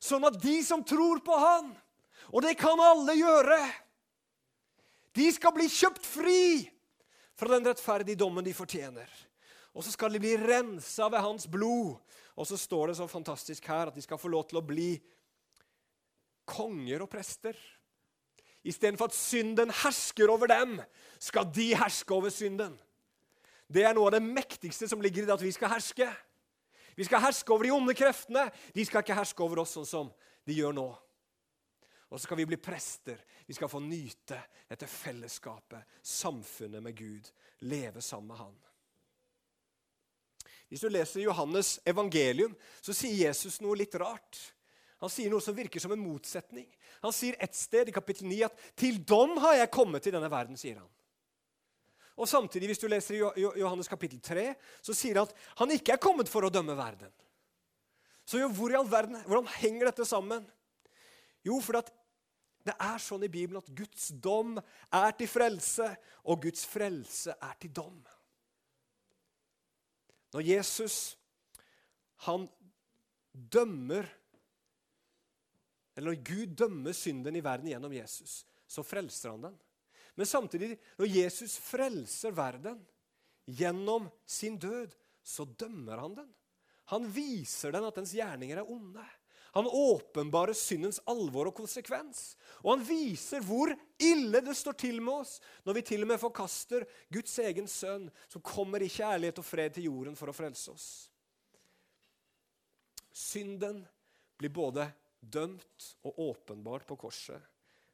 Sånn 0.00 0.24
at 0.28 0.38
de 0.40 0.56
som 0.64 0.84
tror 0.86 1.20
på 1.24 1.36
han, 1.40 1.74
og 2.32 2.42
det 2.44 2.56
kan 2.58 2.80
alle 2.80 3.16
gjøre, 3.18 3.60
de 5.16 5.28
skal 5.32 5.54
bli 5.56 5.68
kjøpt 5.72 6.04
fri 6.04 6.42
fra 7.36 7.52
den 7.52 7.68
rettferdige 7.68 8.20
dommen 8.20 8.44
de 8.44 8.56
fortjener. 8.56 9.08
Og 9.76 9.84
så 9.84 9.92
skal 9.92 10.12
de 10.12 10.20
bli 10.20 10.32
rensa 10.40 11.08
ved 11.12 11.20
hans 11.20 11.44
blod. 11.48 11.96
Og 12.36 12.48
så 12.48 12.56
står 12.60 12.90
det 12.90 12.96
så 12.98 13.06
fantastisk 13.08 13.68
her 13.68 13.90
at 13.90 13.96
de 13.96 14.04
skal 14.04 14.20
få 14.20 14.28
lov 14.32 14.46
til 14.48 14.60
å 14.60 14.64
bli 14.64 14.94
konger 16.48 17.04
og 17.04 17.10
prester. 17.12 17.56
Istedenfor 18.66 19.10
at 19.10 19.14
synden 19.14 19.70
hersker 19.82 20.30
over 20.32 20.50
dem, 20.50 20.78
skal 21.22 21.46
de 21.54 21.70
herske 21.78 22.14
over 22.14 22.32
synden. 22.34 22.74
Det 23.66 23.82
er 23.82 23.94
noe 23.94 24.10
av 24.10 24.16
det 24.16 24.26
mektigste 24.26 24.88
som 24.90 25.02
ligger 25.02 25.24
i 25.24 25.28
det 25.28 25.34
at 25.34 25.42
vi 25.42 25.52
skal 25.54 25.72
herske. 25.74 26.06
Vi 26.96 27.04
skal 27.06 27.22
herske 27.22 27.52
over 27.52 27.66
de 27.66 27.74
onde 27.74 27.94
kreftene. 27.98 28.46
De 28.74 28.84
skal 28.86 29.04
ikke 29.04 29.18
herske 29.18 29.42
over 29.44 29.62
oss 29.62 29.74
sånn 29.76 29.88
som 29.88 30.12
de 30.46 30.56
gjør 30.56 30.74
nå. 30.76 30.86
Og 32.06 32.18
så 32.18 32.28
skal 32.28 32.38
vi 32.40 32.46
bli 32.48 32.58
prester. 32.62 33.18
Vi 33.46 33.54
skal 33.54 33.70
få 33.70 33.80
nyte 33.82 34.38
dette 34.70 34.86
fellesskapet, 34.90 35.82
samfunnet 36.02 36.82
med 36.82 36.96
Gud. 36.96 37.30
Leve 37.66 38.02
sammen 38.02 38.30
med 38.30 38.40
Han. 38.40 38.56
Hvis 40.70 40.82
du 40.82 40.88
leser 40.90 41.22
Johannes' 41.22 41.78
evangelium, 41.86 42.54
så 42.82 42.94
sier 42.94 43.28
Jesus 43.28 43.60
noe 43.62 43.78
litt 43.78 43.94
rart. 44.00 44.38
Han 45.02 45.12
sier 45.12 45.30
noe 45.32 45.44
som 45.44 45.56
virker 45.56 45.82
som 45.82 45.92
en 45.92 46.00
motsetning. 46.00 46.66
Han 47.02 47.12
sier 47.12 47.36
et 47.42 47.56
sted 47.56 47.90
i 47.90 47.94
kapittel 47.94 48.28
9 48.30 48.42
at 48.46 48.60
'til 48.76 49.02
dom 49.04 49.36
har 49.44 49.54
jeg 49.54 49.70
kommet 49.70 50.02
til 50.02 50.12
denne 50.12 50.30
verden', 50.30 50.56
sier 50.56 50.78
han. 50.78 50.88
Og 52.16 52.28
samtidig, 52.28 52.68
hvis 52.68 52.78
du 52.78 52.88
leser 52.88 53.14
i 53.14 53.40
Johannes 53.60 53.88
kapittel 53.88 54.20
3, 54.20 54.54
så 54.82 54.94
sier 54.94 55.18
han 55.18 55.28
at 55.28 55.34
han 55.58 55.70
ikke 55.70 55.92
er 55.92 56.00
kommet 56.00 56.28
for 56.28 56.46
å 56.46 56.50
dømme 56.50 56.76
verden. 56.76 57.12
Så 58.24 58.40
jo, 58.40 58.48
hvor 58.48 58.72
i 58.72 58.78
all 58.78 58.88
verden, 58.90 59.20
hvordan 59.22 59.52
henger 59.60 59.90
dette 59.90 60.04
sammen? 60.04 60.46
Jo, 61.44 61.60
for 61.60 61.78
det 62.66 62.74
er 62.74 62.98
sånn 62.98 63.22
i 63.22 63.30
Bibelen 63.30 63.60
at 63.60 63.68
Guds 63.76 64.08
dom 64.08 64.56
er 64.90 65.12
til 65.18 65.28
frelse, 65.28 65.92
og 66.24 66.42
Guds 66.42 66.64
frelse 66.66 67.36
er 67.36 67.54
til 67.60 67.70
dom. 67.70 68.00
Når 70.32 70.40
Jesus 70.40 71.16
han 72.24 72.48
dømmer 73.32 74.08
Eller 75.96 76.12
når 76.12 76.24
Gud 76.28 76.56
dømmer 76.60 76.96
synden 76.96 77.38
i 77.38 77.44
verden 77.44 77.70
gjennom 77.72 77.94
Jesus, 77.96 78.42
så 78.68 78.84
frelser 78.84 79.32
han 79.32 79.48
den. 79.48 79.56
Men 80.16 80.28
samtidig, 80.28 80.76
når 81.00 81.12
Jesus 81.12 81.56
frelser 81.60 82.34
verden 82.36 82.80
gjennom 83.46 84.08
sin 84.24 84.58
død, 84.60 84.92
så 85.24 85.44
dømmer 85.44 86.00
han 86.04 86.16
den. 86.16 86.28
Han 86.92 87.08
viser 87.10 87.74
den 87.74 87.86
at 87.88 87.96
dens 87.98 88.14
gjerninger 88.14 88.60
er 88.60 88.70
onde. 88.70 89.04
Han 89.56 89.66
åpenbarer 89.66 90.52
syndens 90.52 90.98
alvor 91.08 91.48
og 91.48 91.56
konsekvens. 91.56 92.34
Og 92.60 92.74
han 92.74 92.84
viser 92.84 93.40
hvor 93.44 93.72
ille 93.96 94.42
det 94.44 94.54
står 94.56 94.76
til 94.76 95.00
med 95.00 95.22
oss 95.22 95.38
når 95.64 95.78
vi 95.78 95.82
til 95.90 96.04
og 96.04 96.10
med 96.12 96.20
forkaster 96.20 96.84
Guds 97.12 97.38
egen 97.40 97.68
sønn, 97.70 98.10
som 98.28 98.44
kommer 98.44 98.84
i 98.84 98.90
kjærlighet 98.92 99.40
og 99.40 99.48
fred 99.48 99.72
til 99.72 99.88
jorden 99.88 100.18
for 100.18 100.28
å 100.28 100.36
frelse 100.36 100.74
oss. 100.74 100.88
Synden 103.16 103.80
blir 104.36 104.52
både 104.52 104.90
dømt 105.32 105.90
og 106.06 106.18
åpenbart 106.30 106.86
på 106.88 106.96
korset. 107.00 107.42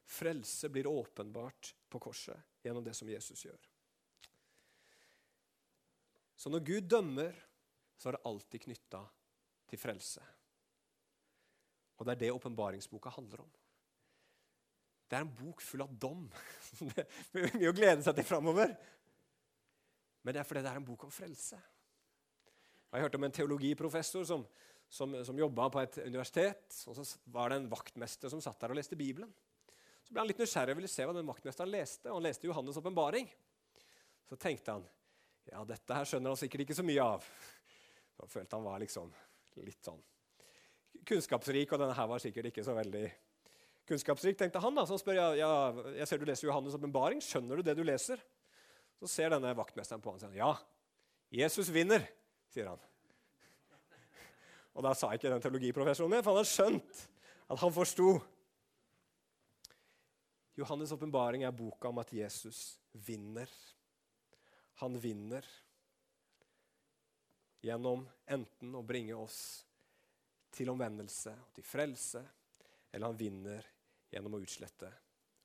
Frelse 0.03 0.69
blir 0.69 0.87
åpenbart 0.89 1.73
på 1.89 2.01
korset 2.03 2.63
gjennom 2.63 2.83
det 2.83 2.93
som 2.97 3.09
Jesus 3.09 3.45
gjør. 3.45 3.69
Så 6.35 6.51
når 6.51 6.63
Gud 6.67 6.87
dømmer, 6.91 7.35
så 7.97 8.09
er 8.09 8.17
det 8.17 8.25
alltid 8.27 8.65
knytta 8.65 9.03
til 9.69 9.79
frelse. 9.79 10.23
Og 11.97 12.05
det 12.05 12.15
er 12.15 12.21
det 12.25 12.33
åpenbaringsboka 12.35 13.13
handler 13.15 13.45
om. 13.45 13.51
Det 15.07 15.19
er 15.19 15.23
en 15.23 15.35
bok 15.37 15.61
full 15.61 15.83
av 15.85 15.93
dom. 15.93 16.25
Det 16.89 17.03
er 17.05 17.53
mye 17.53 17.69
å 17.69 17.75
glede 17.75 18.01
seg 18.01 18.15
til 18.17 18.25
framover. 18.25 18.71
Men 20.23 20.33
det 20.33 20.39
er 20.41 20.47
fordi 20.47 20.63
det 20.63 20.71
er 20.71 20.79
en 20.79 20.87
bok 20.87 21.03
om 21.05 21.11
frelse. 21.13 21.59
Jeg 22.93 23.03
hørte 23.03 23.19
om 23.19 23.25
en 23.27 23.35
teologiprofessor 23.35 24.25
som, 24.25 24.45
som, 24.93 25.15
som 25.25 25.39
jobba 25.39 25.69
på 25.73 25.81
et 25.81 25.97
universitet. 26.03 26.69
og 26.87 26.97
Så 26.97 27.05
var 27.33 27.49
det 27.49 27.61
en 27.61 27.69
vaktmester 27.71 28.29
som 28.29 28.41
satt 28.43 28.59
der 28.61 28.73
og 28.75 28.77
leste 28.77 28.97
Bibelen. 28.99 29.31
Så 30.03 30.13
ble 30.13 30.21
han 30.21 30.29
litt 30.29 30.41
nysgjerrig 30.41 30.75
og 30.75 30.81
ville 30.81 30.91
se 30.91 31.07
hva 31.07 31.15
den 31.15 31.29
vaktmesteren 31.29 31.71
leste. 31.73 32.11
og 32.11 32.19
Han 32.19 32.27
leste 32.27 32.49
Johannes' 32.49 32.77
åpenbaring. 32.77 33.29
Så 34.29 34.37
tenkte 34.37 34.77
han 34.77 34.85
ja, 35.49 35.63
dette 35.67 35.97
her 35.97 36.07
skjønner 36.07 36.31
han 36.31 36.39
sikkert 36.39 36.65
ikke 36.65 36.77
så 36.77 36.85
mye 36.85 37.07
av. 37.15 37.25
Da 38.19 38.29
følte 38.29 38.59
han 38.59 38.67
var 38.67 38.83
liksom 38.83 39.09
litt 39.65 39.81
sånn 39.83 39.99
kunnskapsrik, 41.09 41.73
og 41.73 41.81
denne 41.81 41.97
her 41.97 42.07
var 42.07 42.21
sikkert 42.21 42.51
ikke 42.51 42.63
så 42.63 42.77
veldig 42.77 43.03
kunnskapsrik, 43.89 44.37
tenkte 44.39 44.61
han. 44.63 44.77
da, 44.77 44.85
Så 44.87 45.01
spør 45.01 45.17
jeg 45.17 45.41
ja, 45.41 45.51
jeg 45.97 46.07
ser 46.09 46.21
du 46.21 46.29
leser 46.29 46.47
Johannes' 46.47 46.77
åpenbaring. 46.77 47.23
Skjønner 47.23 47.59
du 47.59 47.65
det 47.65 47.75
du 47.79 47.83
leser? 47.87 48.21
Så 49.01 49.09
ser 49.09 49.33
denne 49.33 49.57
vaktmesteren 49.57 50.05
på 50.05 50.13
han 50.13 50.21
og 50.21 50.23
sier 50.23 50.39
ja, 50.39 50.53
Jesus 51.33 51.73
vinner, 51.73 52.05
sier 52.53 52.69
han. 52.69 52.89
Og 54.73 54.85
da 54.85 54.93
sa 54.97 55.11
ikke 55.13 55.29
den 55.29 55.43
teologiprofessoren 55.43 56.11
mer, 56.11 56.23
for 56.25 56.33
han 56.33 56.41
hadde 56.41 56.53
skjønt 56.53 57.03
at 57.53 57.59
han 57.61 57.73
forsto. 57.73 58.07
Johannes' 60.57 60.93
åpenbaring 60.93 61.45
er 61.45 61.55
boka 61.55 61.89
om 61.89 62.01
at 62.01 62.13
Jesus 62.13 62.79
vinner. 63.05 63.49
Han 64.81 64.97
vinner 65.01 65.45
gjennom 67.63 68.03
enten 68.25 68.73
å 68.75 68.83
bringe 68.85 69.15
oss 69.15 69.39
til 70.53 70.69
omvendelse 70.73 71.31
og 71.31 71.53
til 71.55 71.65
frelse, 71.65 72.21
eller 72.91 73.09
han 73.09 73.17
vinner 73.17 73.69
gjennom 74.13 74.37
å 74.37 74.41
utslette 74.43 74.89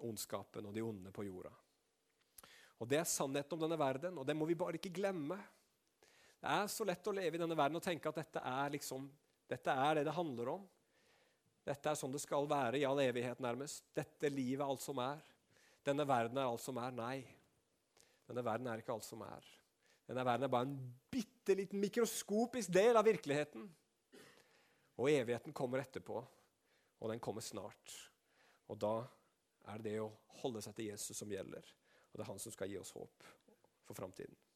ondskapen 0.04 0.66
og 0.68 0.74
de 0.76 0.84
onde 0.84 1.12
på 1.14 1.24
jorda. 1.28 1.52
Og 2.78 2.88
Det 2.88 3.00
er 3.00 3.08
sannheten 3.08 3.56
om 3.56 3.62
denne 3.64 3.78
verden, 3.80 4.18
og 4.20 4.26
det 4.26 4.36
må 4.36 4.46
vi 4.46 4.58
bare 4.58 4.78
ikke 4.78 4.94
glemme. 4.94 5.38
Det 6.38 6.50
er 6.54 6.68
så 6.70 6.86
lett 6.86 7.08
å 7.10 7.14
leve 7.14 7.38
i 7.38 7.40
denne 7.40 7.56
verden 7.58 7.80
og 7.80 7.84
tenke 7.84 8.10
at 8.10 8.20
dette 8.20 8.42
er, 8.46 8.70
liksom, 8.74 9.08
dette 9.50 9.74
er 9.74 9.98
det 9.98 10.04
det 10.06 10.14
handler 10.14 10.52
om. 10.54 10.66
Dette 11.66 11.90
er 11.90 11.98
sånn 11.98 12.14
det 12.14 12.22
skal 12.22 12.46
være 12.48 12.78
i 12.80 12.86
all 12.88 13.00
evighet, 13.02 13.42
nærmest. 13.44 13.84
Dette 13.96 14.30
livet 14.32 14.62
er 14.62 14.70
alt 14.70 14.84
som 14.84 15.00
er. 15.02 15.20
Denne 15.84 16.06
verden 16.08 16.38
er 16.38 16.48
alt 16.48 16.62
som 16.64 16.78
er. 16.80 16.94
Nei. 16.94 17.18
Denne 18.28 18.44
verden 18.46 18.70
er 18.70 18.80
ikke 18.80 18.94
alt 18.94 19.06
som 19.08 19.24
er. 19.26 19.50
Denne 20.08 20.24
verden 20.24 20.46
er 20.46 20.52
bare 20.52 20.70
en 20.70 20.78
bitte 21.12 21.56
liten 21.58 21.82
mikroskopisk 21.82 22.72
del 22.72 22.96
av 22.96 23.04
virkeligheten. 23.08 23.66
Og 24.98 25.10
evigheten 25.12 25.54
kommer 25.54 25.82
etterpå, 25.82 26.22
og 26.98 27.12
den 27.12 27.20
kommer 27.22 27.44
snart. 27.44 27.94
Og 28.68 28.80
da 28.80 28.94
er 29.68 29.82
det 29.82 29.92
det 29.92 30.00
å 30.02 30.10
holde 30.40 30.62
seg 30.64 30.76
til 30.78 30.90
Jesus 30.90 31.20
som 31.20 31.30
gjelder. 31.32 31.64
Og 32.08 32.16
det 32.16 32.24
er 32.24 32.30
han 32.32 32.40
som 32.42 32.54
skal 32.54 32.72
gi 32.72 32.80
oss 32.80 32.94
håp 32.96 33.28
for 33.84 33.98
framtiden. 33.98 34.47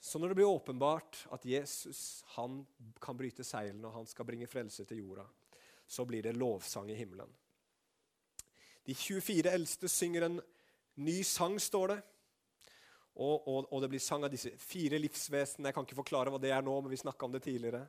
Så 0.00 0.18
når 0.18 0.30
det 0.30 0.38
blir 0.38 0.48
åpenbart 0.48 1.24
at 1.34 1.44
Jesus 1.44 2.22
han 2.36 2.60
kan 3.02 3.18
bryte 3.18 3.44
seilene 3.44 3.88
og 3.88 3.96
han 3.96 4.06
skal 4.06 4.28
bringe 4.28 4.46
frelse 4.46 4.86
til 4.86 5.02
jorda, 5.02 5.24
så 5.86 6.04
blir 6.06 6.22
det 6.22 6.36
lovsang 6.36 6.90
i 6.92 6.98
himmelen. 6.98 7.30
De 8.86 8.94
24 8.94 9.50
eldste 9.50 9.88
synger 9.90 10.28
en 10.28 10.38
ny 11.02 11.18
sang, 11.26 11.58
står 11.60 11.92
det. 11.92 11.98
Og, 13.18 13.48
og, 13.48 13.66
og 13.72 13.82
det 13.82 13.90
blir 13.90 14.02
sang 14.02 14.22
av 14.24 14.30
disse 14.30 14.52
fire 14.62 15.00
livsvesenene. 15.02 15.68
Jeg 15.68 15.76
kan 15.76 15.86
ikke 15.86 15.98
forklare 15.98 16.32
hva 16.32 16.40
det 16.40 16.52
er 16.54 16.62
nå, 16.64 16.76
men 16.80 16.92
vi 16.92 17.00
snakka 17.00 17.26
om 17.26 17.34
det 17.34 17.42
tidligere. 17.44 17.82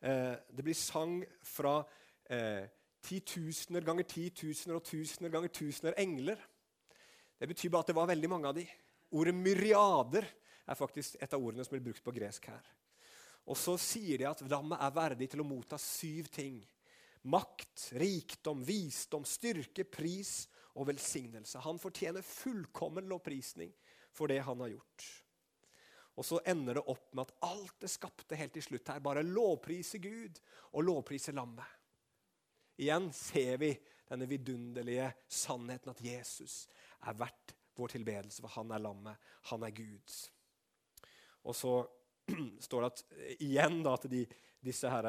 Eh, 0.00 0.34
det 0.56 0.64
blir 0.64 0.78
sang 0.78 1.20
fra 1.44 1.76
eh, 2.24 2.64
titusener 3.04 3.84
ganger 3.84 4.08
titusener 4.08 4.78
og 4.78 4.86
tusener 4.88 5.32
ganger 5.32 5.52
tusener 5.54 5.98
engler. 6.00 6.40
Det 7.38 7.48
betyr 7.50 7.70
bare 7.74 7.86
at 7.86 7.92
det 7.92 7.98
var 7.98 8.10
veldig 8.10 8.30
mange 8.32 8.50
av 8.50 8.56
de. 8.56 8.64
Ordet 9.14 9.36
myriader 9.36 10.26
er 10.68 10.78
faktisk 10.78 11.16
et 11.20 11.34
av 11.34 11.42
ordene 11.42 11.64
som 11.64 11.74
blir 11.76 11.86
brukt 11.88 12.04
på 12.04 12.14
gresk 12.14 12.50
her. 12.52 12.72
Og 13.48 13.56
så 13.56 13.78
sier 13.80 14.20
de 14.20 14.28
at 14.28 14.42
lammet 14.50 14.80
er 14.84 14.96
verdig 14.96 15.30
til 15.32 15.42
å 15.42 15.48
motta 15.48 15.78
syv 15.80 16.28
ting. 16.32 16.60
Makt, 17.28 17.90
rikdom, 18.00 18.60
visdom, 18.64 19.24
styrke, 19.26 19.86
pris 19.88 20.46
og 20.76 20.90
velsignelse. 20.90 21.60
Han 21.64 21.80
fortjener 21.80 22.26
fullkommen 22.26 23.08
lovprisning 23.08 23.72
for 24.14 24.30
det 24.30 24.42
han 24.44 24.60
har 24.64 24.74
gjort. 24.76 25.08
Og 26.18 26.26
så 26.26 26.40
ender 26.50 26.78
det 26.78 26.86
opp 26.90 27.12
med 27.14 27.28
at 27.28 27.46
alt 27.46 27.76
det 27.84 27.90
skapte 27.92 28.38
helt 28.38 28.56
til 28.56 28.64
slutt 28.66 28.90
her, 28.90 29.02
bare 29.02 29.22
lovpriser 29.26 30.02
Gud 30.02 30.40
og 30.72 30.84
lovpriser 30.88 31.36
lammet. 31.38 31.66
Igjen 32.78 33.08
ser 33.14 33.56
vi 33.62 33.70
denne 34.08 34.26
vidunderlige 34.30 35.12
sannheten 35.30 35.92
at 35.92 36.02
Jesus 36.02 36.64
er 37.06 37.16
verdt 37.18 37.54
vår 37.78 37.94
tilbedelse, 37.94 38.42
for 38.42 38.50
han 38.58 38.74
er 38.74 38.82
lammet, 38.82 39.30
han 39.50 39.62
er 39.66 39.74
Gud. 39.74 40.18
Og 41.48 41.56
så 41.56 41.72
står 42.66 42.84
det 42.84 42.92
at, 42.92 43.02
igjen 43.40 43.80
da, 43.84 43.96
at 43.96 44.06
de, 44.12 44.24
disse 44.64 44.90
her 44.92 45.08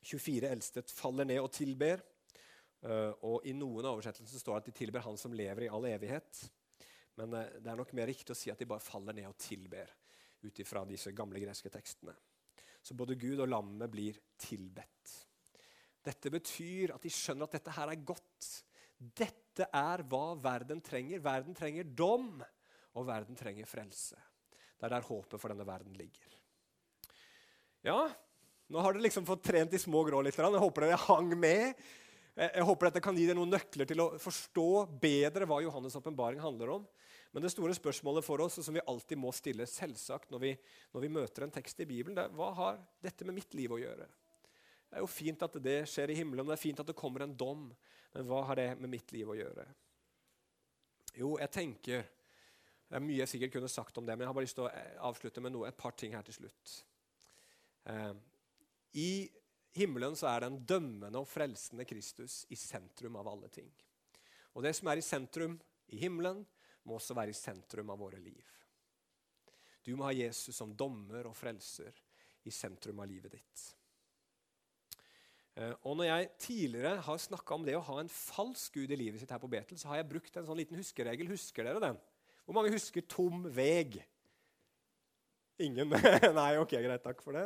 24 0.00 0.46
eh, 0.46 0.52
eldste 0.52 0.84
faller 0.92 1.28
ned 1.28 1.40
og 1.42 1.52
tilber. 1.54 2.04
Uh, 2.80 3.12
og 3.28 3.44
I 3.44 3.52
noen 3.52 3.84
oversettelser 3.90 4.40
står 4.40 4.54
det 4.54 4.60
at 4.62 4.68
de 4.70 4.78
tilber 4.78 5.02
Han 5.04 5.18
som 5.20 5.34
lever 5.36 5.66
i 5.66 5.72
all 5.72 5.84
evighet. 5.90 6.44
Men 7.20 7.34
uh, 7.36 7.42
det 7.60 7.68
er 7.68 7.80
nok 7.80 7.92
mer 7.96 8.08
riktig 8.08 8.32
å 8.32 8.38
si 8.38 8.52
at 8.52 8.60
de 8.60 8.68
bare 8.68 8.84
faller 8.84 9.16
ned 9.16 9.28
og 9.28 9.36
tilber 9.40 9.90
ut 10.40 10.62
disse 10.88 11.12
gamle 11.12 11.40
greske 11.42 11.68
tekstene. 11.68 12.14
Så 12.80 12.96
både 12.96 13.18
Gud 13.20 13.42
og 13.44 13.50
lammet 13.50 13.92
blir 13.92 14.16
tilbedt. 14.40 15.12
Dette 16.00 16.32
betyr 16.32 16.94
at 16.94 17.04
de 17.04 17.12
skjønner 17.12 17.44
at 17.44 17.58
dette 17.58 17.74
her 17.76 17.92
er 17.92 18.06
godt. 18.08 18.48
Dette 18.96 19.66
er 19.68 20.04
hva 20.08 20.32
verden 20.40 20.80
trenger. 20.80 21.20
Verden 21.20 21.56
trenger 21.56 21.84
dom, 21.84 22.40
og 22.96 23.06
verden 23.08 23.36
trenger 23.36 23.68
frelse. 23.68 24.16
Det 24.80 24.88
er 24.88 24.94
der 24.96 25.04
håpet 25.04 25.36
for 25.36 25.52
denne 25.52 25.66
verden 25.68 25.92
ligger. 25.98 26.36
Ja, 27.84 28.08
nå 28.70 28.80
har 28.80 28.94
dere 28.94 29.04
liksom 29.04 29.26
fått 29.28 29.44
trent 29.44 29.72
de 29.72 29.80
små 29.80 30.02
grå 30.08 30.22
litt. 30.24 30.38
Jeg 30.38 30.62
håper 30.64 30.86
dere 30.86 31.00
hang 31.04 31.34
med. 31.36 31.76
Jeg 32.40 32.64
håper 32.64 32.88
dette 32.88 33.02
kan 33.04 33.16
gi 33.18 33.26
dere 33.28 33.36
noen 33.36 33.52
nøkler 33.52 33.88
til 33.88 34.00
å 34.00 34.12
forstå 34.22 34.68
bedre 35.02 35.48
hva 35.48 35.58
Johannes' 35.60 35.98
åpenbaring 35.98 36.40
handler 36.40 36.72
om. 36.78 36.86
Men 37.34 37.44
det 37.44 37.52
store 37.52 37.74
spørsmålet 37.76 38.24
for 38.26 38.42
oss, 38.42 38.56
som 38.64 38.74
vi 38.74 38.82
alltid 38.88 39.20
må 39.20 39.30
stille 39.36 39.66
selvsagt 39.68 40.32
når 40.32 40.42
vi, 40.42 40.54
når 40.94 41.04
vi 41.04 41.12
møter 41.12 41.44
en 41.44 41.52
tekst 41.54 41.82
i 41.82 41.86
Bibelen, 41.86 42.16
det 42.16 42.24
er 42.24 42.34
hva 42.34 42.48
har 42.56 42.80
dette 43.04 43.26
med 43.28 43.36
mitt 43.36 43.54
liv 43.58 43.74
å 43.74 43.78
gjøre? 43.78 44.08
Det 44.90 44.98
er 44.98 45.04
jo 45.04 45.10
fint 45.10 45.44
at 45.46 45.58
det 45.62 45.76
skjer 45.86 46.10
i 46.10 46.16
himmelen, 46.18 46.48
det 46.48 46.56
er 46.56 46.64
fint 46.64 46.80
at 46.82 46.88
det 46.88 46.98
kommer 46.98 47.22
en 47.22 47.36
dom. 47.38 47.68
Men 48.16 48.26
hva 48.26 48.40
har 48.48 48.58
det 48.58 48.70
med 48.80 48.90
mitt 48.90 49.12
liv 49.14 49.30
å 49.30 49.38
gjøre? 49.38 49.66
Jo, 51.18 51.36
jeg 51.38 51.54
tenker 51.54 52.08
Det 52.90 52.98
er 52.98 53.04
mye 53.04 53.20
jeg 53.20 53.30
sikkert 53.30 53.52
kunne 53.54 53.70
sagt 53.70 53.98
om 54.00 54.06
det, 54.06 54.16
men 54.16 54.24
jeg 54.24 54.32
har 54.32 54.34
bare 54.34 54.46
lyst 54.48 54.56
til 54.58 54.66
å 54.66 54.72
eh, 54.74 54.94
avslutte 55.06 55.42
med 55.44 55.54
noe, 55.54 55.68
et 55.68 55.78
par 55.78 55.94
ting 55.94 56.16
her 56.16 56.24
til 56.26 56.40
slutt. 56.40 56.72
Eh, 57.86 58.14
I 58.98 59.10
himmelen 59.78 60.18
så 60.18 60.26
er 60.32 60.42
den 60.42 60.58
dømmende 60.66 61.22
og 61.22 61.28
frelsende 61.30 61.86
Kristus 61.86 62.42
i 62.50 62.58
sentrum 62.58 63.20
av 63.20 63.30
alle 63.30 63.50
ting. 63.54 63.70
Og 64.58 64.66
det 64.66 64.74
som 64.74 64.90
er 64.90 64.98
i 64.98 65.06
sentrum 65.06 65.54
i 65.94 66.00
himmelen, 66.02 66.42
må 66.82 66.96
også 66.96 67.14
være 67.14 67.30
i 67.30 67.36
sentrum 67.36 67.92
av 67.94 68.00
våre 68.02 68.18
liv. 68.18 68.46
Du 69.86 69.92
må 69.94 70.08
ha 70.08 70.14
Jesus 70.16 70.56
som 70.56 70.72
dommer 70.74 71.28
og 71.30 71.36
frelser 71.38 71.94
i 72.48 72.50
sentrum 72.50 72.98
av 73.04 73.06
livet 73.06 73.36
ditt. 73.36 73.66
Eh, 75.54 75.74
og 75.86 76.00
Når 76.00 76.08
jeg 76.10 76.30
tidligere 76.42 77.04
har 77.06 77.22
snakka 77.22 77.54
om 77.54 77.66
det 77.66 77.78
å 77.78 77.86
ha 77.86 78.00
en 78.02 78.10
falsk 78.10 78.80
gud 78.80 78.90
i 78.90 78.98
livet 78.98 79.22
sitt 79.22 79.30
her 79.30 79.42
på 79.42 79.50
Betel, 79.52 79.78
så 79.78 79.92
har 79.92 80.02
jeg 80.02 80.10
brukt 80.10 80.36
en 80.36 80.48
sånn 80.48 80.58
liten 80.58 80.80
huskeregel. 80.80 81.30
Husker 81.30 81.70
dere 81.70 81.86
den? 81.86 82.00
Hvor 82.50 82.56
mange 82.56 82.72
husker 82.74 83.04
tom 83.06 83.44
veg? 83.54 83.92
Ingen? 85.62 85.92
Nei, 86.40 86.56
ok, 86.58 86.72
greit. 86.82 87.04
Takk 87.04 87.20
for 87.22 87.36
det. 87.38 87.44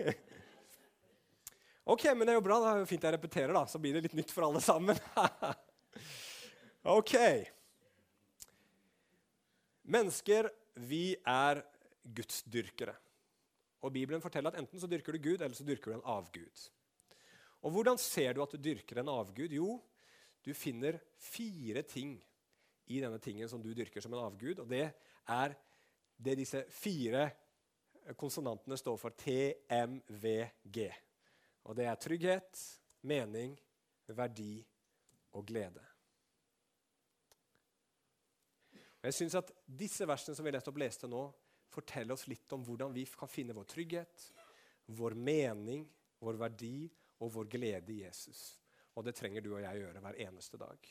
ok, 1.92 2.06
men 2.14 2.24
det 2.24 2.32
er 2.32 2.38
jo 2.38 2.44
bra. 2.46 2.56
Det 2.62 2.70
er 2.70 2.80
jo 2.80 2.86
fint 2.88 3.04
jeg 3.04 3.14
repeterer, 3.18 3.52
da. 3.52 3.66
Så 3.68 3.76
blir 3.84 3.98
det 3.98 4.06
litt 4.06 4.14
nytt 4.16 4.32
for 4.32 4.46
alle 4.46 4.62
sammen. 4.64 4.96
ok. 6.96 7.12
Mennesker, 9.92 10.48
vi 10.88 11.02
er 11.20 11.60
gudsdyrkere. 12.08 12.96
Og 13.84 13.92
Bibelen 13.92 14.24
forteller 14.24 14.56
at 14.56 14.64
enten 14.64 14.80
så 14.80 14.88
dyrker 14.88 15.20
du 15.20 15.20
Gud, 15.20 15.44
eller 15.44 15.52
så 15.52 15.68
dyrker 15.68 15.92
du 15.92 15.98
en 15.98 16.08
avgud. 16.16 16.64
Og 17.60 17.76
hvordan 17.76 18.00
ser 18.00 18.40
du 18.40 18.40
at 18.40 18.56
du 18.56 18.64
dyrker 18.70 19.04
en 19.04 19.12
avgud? 19.18 19.52
Jo, 19.52 19.76
du 20.40 20.54
finner 20.56 20.96
fire 21.28 21.84
ting 21.84 22.16
i 22.90 23.00
denne 23.02 23.20
tingen 23.22 23.48
som 23.48 23.62
du 23.62 23.70
dyrker 23.74 24.02
som 24.02 24.14
en 24.14 24.24
avgud. 24.24 24.62
Og 24.62 24.68
det 24.70 24.86
er 25.30 25.54
det 26.20 26.36
disse 26.40 26.64
fire 26.74 27.28
konsonantene 28.18 28.78
står 28.78 28.98
for. 29.00 29.14
TMVG. 29.14 30.80
Og 31.68 31.76
det 31.76 31.86
er 31.86 32.00
trygghet, 32.00 32.64
mening, 33.06 33.54
verdi 34.10 34.58
og 35.38 35.46
glede. 35.46 35.84
Og 39.00 39.08
jeg 39.08 39.16
synes 39.16 39.38
at 39.38 39.52
Disse 39.64 40.04
versene 40.08 40.36
som 40.36 40.44
vi 40.44 40.52
nettopp 40.52 40.80
leste 40.82 41.08
nå, 41.08 41.22
forteller 41.70 42.16
oss 42.16 42.26
litt 42.28 42.50
om 42.52 42.64
hvordan 42.66 42.92
vi 42.92 43.04
kan 43.16 43.30
finne 43.30 43.54
vår 43.54 43.68
trygghet, 43.70 44.24
vår 44.98 45.14
mening, 45.14 45.84
vår 46.18 46.40
verdi 46.40 46.88
og 47.22 47.30
vår 47.36 47.46
glede 47.52 47.94
i 47.94 48.00
Jesus. 48.02 48.58
Og 48.98 49.06
det 49.06 49.14
trenger 49.16 49.44
du 49.44 49.52
og 49.54 49.62
jeg 49.62 49.84
gjøre 49.84 50.02
hver 50.02 50.18
eneste 50.26 50.58
dag. 50.60 50.90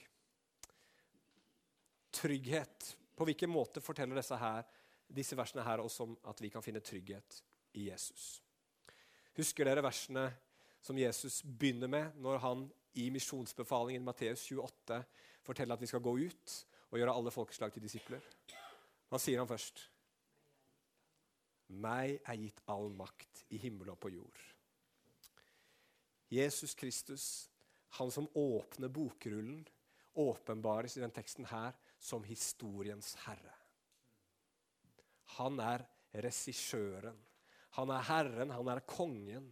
Trygghet. 2.12 2.95
På 3.15 3.28
hvilken 3.28 3.52
måte 3.52 3.82
forteller 3.82 4.22
her, 4.39 4.63
disse 5.10 5.38
versene 5.38 5.65
her 5.65 5.82
oss 5.84 6.00
om 6.00 6.15
at 6.30 6.41
vi 6.41 6.50
kan 6.54 6.63
finne 6.63 6.80
trygghet 6.80 7.41
i 7.74 7.89
Jesus? 7.89 8.41
Husker 9.38 9.65
dere 9.65 9.84
versene 9.84 10.30
som 10.82 10.98
Jesus 10.98 11.41
begynner 11.43 11.91
med 11.91 12.17
når 12.22 12.41
han 12.43 12.65
i 13.00 13.10
misjonsbefalingen 13.13 14.06
Matteus 14.06 14.45
28 14.52 15.02
forteller 15.45 15.76
at 15.76 15.82
vi 15.82 15.89
skal 15.89 16.04
gå 16.04 16.15
ut 16.19 16.56
og 16.89 17.00
gjøre 17.00 17.15
alle 17.15 17.34
folkeslag 17.34 17.74
til 17.74 17.86
disipler? 17.86 18.24
Hva 19.10 19.19
sier 19.22 19.41
han 19.41 19.50
først? 19.50 19.82
Meg 21.69 22.17
er 22.26 22.39
gitt 22.41 22.63
all 22.69 22.89
makt 22.93 23.43
i 23.54 23.60
himmel 23.62 23.91
og 23.93 24.00
på 24.02 24.12
jord. 24.13 24.39
Jesus 26.30 26.76
Kristus, 26.78 27.50
han 27.98 28.12
som 28.13 28.30
åpner 28.38 28.89
bokrullen, 28.93 29.63
åpenbares 30.19 30.98
i 30.98 31.04
den 31.04 31.13
teksten 31.13 31.48
her 31.50 31.78
som 32.00 32.24
historiens 32.24 33.14
herre. 33.26 33.56
Han 35.38 35.60
er 35.62 35.86
regissøren. 36.14 37.18
Han 37.78 37.92
er 37.94 38.06
herren, 38.08 38.52
han 38.56 38.72
er 38.72 38.82
kongen 38.90 39.52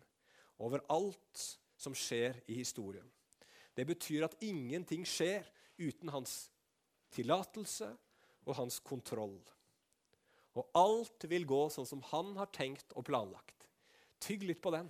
over 0.57 0.81
alt 0.89 1.43
som 1.77 1.93
skjer 1.95 2.39
i 2.49 2.57
historien. 2.57 3.05
Det 3.77 3.85
betyr 3.85 4.25
at 4.25 4.39
ingenting 4.41 5.05
skjer 5.05 5.45
uten 5.77 6.09
hans 6.09 6.47
tillatelse 7.13 7.91
og 8.47 8.55
hans 8.57 8.79
kontroll. 8.81 9.37
Og 10.57 10.71
alt 10.73 11.27
vil 11.29 11.45
gå 11.45 11.59
sånn 11.69 11.85
som 11.85 12.01
han 12.09 12.33
har 12.39 12.49
tenkt 12.55 12.95
og 12.97 13.05
planlagt. 13.05 13.67
Tygg 14.23 14.47
litt 14.49 14.63
på 14.63 14.73
den. 14.73 14.89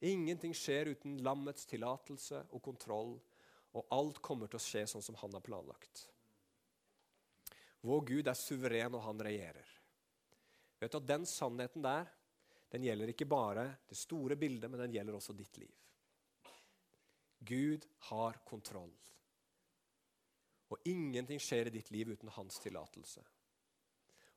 Ingenting 0.00 0.54
skjer 0.56 0.94
uten 0.94 1.18
lammets 1.20 1.68
tillatelse 1.68 2.46
og 2.48 2.62
kontroll, 2.64 3.18
og 3.76 3.92
alt 3.92 4.22
kommer 4.24 4.48
til 4.48 4.56
å 4.56 4.64
skje 4.64 4.86
sånn 4.88 5.04
som 5.04 5.18
han 5.20 5.36
har 5.36 5.44
planlagt. 5.44 6.06
Vår 7.80 8.00
Gud 8.06 8.28
er 8.28 8.36
suveren, 8.36 8.94
og 8.94 9.04
han 9.04 9.22
regjerer. 9.24 9.68
Vet 10.80 10.92
du 10.92 10.98
at 11.00 11.08
Den 11.08 11.26
sannheten 11.28 11.84
der 11.84 12.08
den 12.70 12.84
gjelder 12.86 13.10
ikke 13.10 13.26
bare 13.26 13.64
det 13.88 13.96
store 13.98 14.36
bildet, 14.38 14.70
men 14.70 14.78
den 14.84 14.92
gjelder 14.94 15.16
også 15.16 15.34
ditt 15.34 15.56
liv. 15.58 15.72
Gud 17.40 17.86
har 18.10 18.38
kontroll. 18.46 18.92
Og 20.70 20.86
ingenting 20.86 21.40
skjer 21.42 21.66
i 21.66 21.74
ditt 21.74 21.90
liv 21.90 22.12
uten 22.14 22.30
hans 22.36 22.60
tillatelse. 22.62 23.24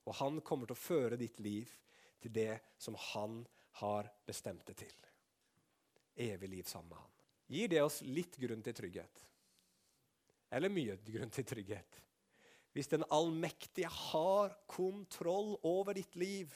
Og 0.09 0.17
han 0.17 0.41
kommer 0.41 0.65
til 0.65 0.73
å 0.73 0.81
føre 0.81 1.19
ditt 1.19 1.37
liv 1.45 1.69
til 2.23 2.33
det 2.33 2.55
som 2.81 2.97
han 3.13 3.43
har 3.83 4.09
bestemt 4.25 4.65
det 4.65 4.79
til 4.81 5.03
evig 6.15 6.49
liv 6.49 6.63
sammen 6.63 6.89
med 6.89 6.97
han. 6.97 7.13
Gir 7.47 7.69
det 7.69 7.81
oss 7.81 8.01
litt 8.05 8.37
grunn 8.37 8.61
til 8.65 8.75
trygghet? 8.77 9.23
Eller 10.53 10.69
mye 10.69 10.97
grunn 11.05 11.31
til 11.33 11.45
trygghet? 11.45 11.99
Hvis 12.73 12.89
den 12.89 13.05
allmektige 13.13 13.89
har 13.89 14.55
kontroll 14.69 15.53
over 15.61 15.93
ditt 15.97 16.15
liv, 16.17 16.53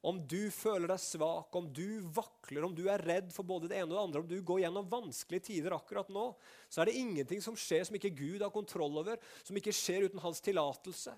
om 0.00 0.16
du 0.24 0.48
føler 0.54 0.88
deg 0.88 1.00
svak, 1.02 1.52
om 1.58 1.66
du 1.76 2.00
vakler, 2.16 2.64
om 2.64 2.72
du 2.76 2.86
er 2.88 3.02
redd 3.04 3.34
for 3.34 3.44
både 3.44 3.68
det 3.68 3.80
ene 3.82 3.90
og 3.90 3.96
det 3.96 4.04
andre, 4.04 4.22
om 4.22 4.30
du 4.30 4.46
går 4.46 4.62
gjennom 4.62 4.88
vanskelige 4.88 5.50
tider 5.50 5.76
akkurat 5.76 6.08
nå, 6.12 6.30
så 6.72 6.80
er 6.80 6.88
det 6.88 6.96
ingenting 7.02 7.42
som 7.44 7.58
skjer 7.58 7.84
som 7.84 7.98
ikke 7.98 8.14
Gud 8.16 8.40
har 8.40 8.54
kontroll 8.54 8.96
over, 9.02 9.20
som 9.44 9.58
ikke 9.60 9.74
skjer 9.76 10.08
uten 10.08 10.22
hans 10.24 10.40
tillatelse. 10.46 11.12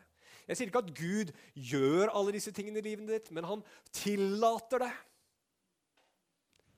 Jeg 0.48 0.58
sier 0.58 0.72
ikke 0.72 0.82
at 0.82 0.94
Gud 0.98 1.30
gjør 1.54 2.10
alle 2.10 2.34
disse 2.34 2.50
tingene 2.54 2.82
i 2.82 2.86
livet 2.88 3.06
ditt, 3.12 3.30
men 3.30 3.46
han 3.46 3.62
tillater 3.94 4.82
det. 4.82 4.92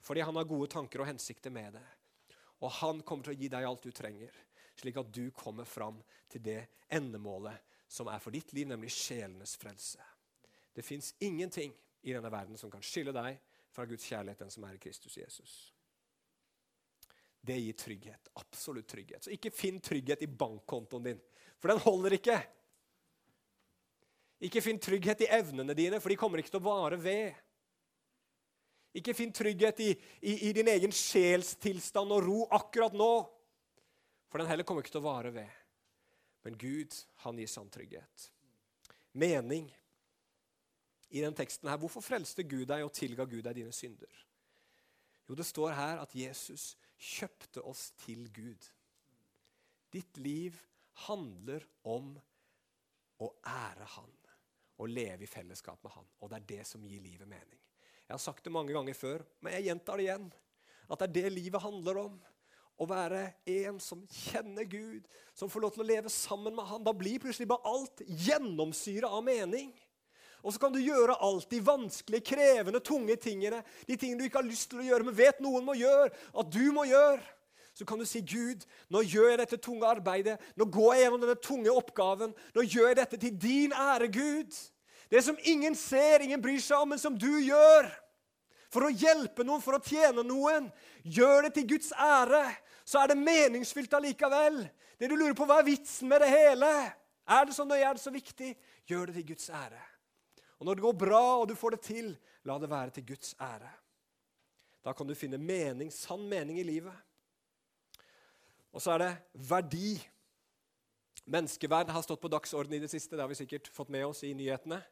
Fordi 0.04 0.20
han 0.26 0.36
har 0.36 0.48
gode 0.50 0.68
tanker 0.74 1.00
og 1.00 1.08
hensikter 1.08 1.54
med 1.54 1.78
det. 1.78 1.86
Og 2.60 2.68
han 2.82 3.00
kommer 3.00 3.24
til 3.24 3.32
å 3.32 3.38
gi 3.40 3.48
deg 3.52 3.64
alt 3.64 3.86
du 3.86 3.94
trenger, 3.96 4.34
slik 4.80 4.98
at 5.00 5.12
du 5.14 5.28
kommer 5.34 5.68
fram 5.68 6.00
til 6.30 6.42
det 6.44 6.60
endemålet 6.92 7.62
som 7.88 8.08
er 8.10 8.22
for 8.22 8.34
ditt 8.34 8.52
liv, 8.56 8.66
nemlig 8.68 8.92
sjelenes 8.92 9.56
frelse. 9.60 10.02
Det 10.74 10.82
fins 10.82 11.14
ingenting 11.22 11.74
i 12.02 12.12
denne 12.12 12.30
verden 12.32 12.58
som 12.58 12.70
kan 12.72 12.82
skille 12.82 13.14
deg 13.14 13.38
fra 13.74 13.86
Guds 13.86 14.06
kjærlighet, 14.08 14.42
den 14.42 14.50
som 14.50 14.66
er 14.66 14.74
i 14.76 14.82
Kristus 14.82 15.16
Jesus. 15.18 15.54
Det 17.44 17.56
gir 17.60 17.76
trygghet. 17.78 18.30
Absolutt 18.40 18.88
trygghet. 18.88 19.24
Så 19.24 19.32
ikke 19.34 19.52
finn 19.52 19.80
trygghet 19.84 20.22
i 20.24 20.30
bankkontoen 20.30 21.10
din, 21.10 21.22
for 21.60 21.70
den 21.70 21.82
holder 21.84 22.16
ikke. 22.16 22.38
Ikke 24.44 24.62
finn 24.64 24.80
trygghet 24.82 25.24
i 25.24 25.30
evnene 25.32 25.76
dine, 25.76 26.00
for 26.00 26.12
de 26.12 26.18
kommer 26.20 26.40
ikke 26.40 26.54
til 26.54 26.62
å 26.62 26.66
vare 26.66 26.98
ved. 27.00 27.36
Ikke 28.94 29.14
finn 29.16 29.32
trygghet 29.34 29.80
i, 29.82 29.90
i, 30.22 30.34
i 30.48 30.52
din 30.54 30.70
egen 30.70 30.92
sjelstilstand 30.94 32.14
og 32.14 32.26
ro 32.26 32.40
akkurat 32.54 32.94
nå, 32.96 33.12
for 34.34 34.42
den 34.42 34.48
heller 34.50 34.66
kommer 34.66 34.82
ikke 34.82 34.90
til 34.90 34.98
å 34.98 35.06
vare 35.06 35.30
ved. 35.30 35.50
Men 36.42 36.56
Gud, 36.58 36.90
han 37.22 37.36
gir 37.38 37.46
sann 37.46 37.68
trygghet. 37.70 38.24
Mening 39.14 39.68
i 41.14 41.20
den 41.22 41.36
teksten 41.38 41.70
her. 41.70 41.78
Hvorfor 41.78 42.02
frelste 42.02 42.42
Gud 42.42 42.64
deg 42.66 42.82
og 42.82 42.90
tilga 42.98 43.28
Gud 43.30 43.44
deg 43.46 43.60
dine 43.60 43.70
synder? 43.70 44.24
Jo, 45.28 45.36
det 45.38 45.46
står 45.46 45.76
her 45.78 46.02
at 46.02 46.18
Jesus 46.18 46.72
kjøpte 46.98 47.62
oss 47.62 47.92
til 48.02 48.26
Gud. 48.34 48.66
Ditt 49.94 50.18
liv 50.18 50.58
handler 51.06 51.62
om 51.86 52.10
å 53.22 53.30
ære 53.46 53.86
Han 53.94 54.10
og 54.82 54.90
leve 54.90 55.28
i 55.28 55.30
fellesskap 55.30 55.78
med 55.86 55.94
Han. 55.94 56.10
Og 56.18 56.34
det 56.34 56.42
er 56.42 56.50
det 56.56 56.62
som 56.74 56.82
gir 56.82 57.06
livet 57.06 57.30
mening. 57.30 57.62
Jeg 58.02 58.16
har 58.16 58.26
sagt 58.26 58.42
det 58.42 58.58
mange 58.58 58.74
ganger 58.74 58.98
før, 58.98 59.22
men 59.46 59.54
jeg 59.60 59.70
gjentar 59.70 60.02
det 60.02 60.10
igjen. 60.10 60.30
At 60.90 60.98
det 60.98 61.12
er 61.12 61.18
det 61.22 61.36
livet 61.38 61.62
handler 61.70 62.08
om. 62.08 62.22
Å 62.74 62.86
være 62.90 63.28
en 63.46 63.78
som 63.78 64.00
kjenner 64.10 64.66
Gud, 64.66 65.04
som 65.34 65.50
får 65.50 65.62
lov 65.62 65.74
til 65.74 65.84
å 65.84 65.86
leve 65.86 66.10
sammen 66.10 66.56
med 66.56 66.66
Han. 66.66 66.82
Da 66.82 66.94
blir 66.96 67.22
plutselig 67.22 67.46
bare 67.50 67.70
alt 67.70 68.02
gjennomsyra 68.06 69.12
av 69.14 69.22
mening. 69.26 69.70
Og 70.44 70.52
så 70.52 70.60
kan 70.60 70.74
du 70.74 70.80
gjøre 70.82 71.16
alt 71.24 71.48
de 71.54 71.60
vanskelige, 71.64 72.26
krevende, 72.34 72.82
tunge 72.84 73.16
tingene. 73.16 73.62
De 73.88 73.96
tingene 73.96 74.20
du 74.20 74.26
ikke 74.28 74.42
har 74.42 74.50
lyst 74.50 74.68
til 74.72 74.82
å 74.82 74.88
gjøre, 74.90 75.06
men 75.06 75.16
vet 75.16 75.40
noen 75.40 75.64
må 75.64 75.76
gjøre. 75.78 76.10
At 76.36 76.50
du 76.52 76.66
må 76.74 76.84
gjøre. 76.90 77.22
Så 77.74 77.86
kan 77.88 77.98
du 77.98 78.04
si, 78.06 78.20
'Gud, 78.20 78.62
nå 78.90 79.00
gjør 79.02 79.32
jeg 79.32 79.38
dette 79.38 79.56
tunge 79.58 79.86
arbeidet. 79.88 80.36
Nå 80.54 80.68
går 80.70 80.94
jeg 80.94 81.02
gjennom 81.02 81.22
denne 81.24 81.40
tunge 81.42 81.72
oppgaven. 81.72 82.34
Nå 82.54 82.62
gjør 82.62 82.92
jeg 82.92 82.98
dette 83.00 83.18
til 83.18 83.40
din 83.40 83.72
ære, 83.72 84.08
Gud.' 84.12 84.54
Det 85.10 85.24
som 85.24 85.36
ingen 85.44 85.74
ser, 85.74 86.22
ingen 86.22 86.42
bryr 86.42 86.60
seg 86.60 86.80
om, 86.80 86.88
men 86.88 86.98
som 86.98 87.18
du 87.18 87.30
gjør. 87.38 87.86
For 88.72 88.86
å 88.86 88.90
hjelpe 88.90 89.44
noen, 89.46 89.62
for 89.62 89.76
å 89.76 89.82
tjene 89.84 90.24
noen. 90.26 90.70
Gjør 91.04 91.46
det 91.46 91.52
til 91.54 91.68
Guds 91.74 91.92
ære. 91.92 92.42
Så 92.84 93.00
er 93.00 93.10
det 93.10 93.20
meningsfylt 93.20 93.94
allikevel. 93.96 94.60
Det 95.00 95.08
du 95.10 95.16
lurer 95.16 95.36
på, 95.36 95.46
hva 95.48 95.60
er 95.60 95.68
vitsen 95.68 96.10
med 96.10 96.20
det 96.22 96.30
hele? 96.32 96.70
Er 97.24 97.48
det 97.48 97.56
så 97.56 97.64
nøye, 97.64 97.82
er 97.82 97.96
det 97.96 98.04
så 98.04 98.12
viktig? 98.12 98.52
Gjør 98.86 99.08
det 99.08 99.16
til 99.18 99.28
Guds 99.32 99.48
ære. 99.50 99.80
Og 100.60 100.68
når 100.68 100.76
det 100.76 100.84
går 100.84 100.98
bra, 101.00 101.22
og 101.40 101.48
du 101.48 101.54
får 101.56 101.76
det 101.76 101.80
til, 101.88 102.12
la 102.44 102.58
det 102.60 102.70
være 102.70 102.94
til 102.94 103.06
Guds 103.08 103.32
ære. 103.40 103.72
Da 104.84 104.92
kan 104.92 105.08
du 105.08 105.16
finne 105.16 105.40
mening, 105.40 105.90
sann 105.92 106.26
mening 106.28 106.60
i 106.60 106.66
livet. 106.66 106.96
Og 108.74 108.82
så 108.82 108.94
er 108.94 109.04
det 109.04 109.12
verdi. 109.48 109.94
Menneskeverd 111.24 111.88
har 111.94 112.04
stått 112.04 112.20
på 112.20 112.28
dagsordenen 112.28 112.76
i 112.76 112.84
det 112.84 112.92
siste. 112.92 113.16
Det 113.16 113.22
har 113.24 113.30
vi 113.30 113.38
sikkert 113.38 113.70
fått 113.72 113.92
med 113.94 114.04
oss 114.04 114.20
i 114.26 114.34
nyhetene. 114.36 114.82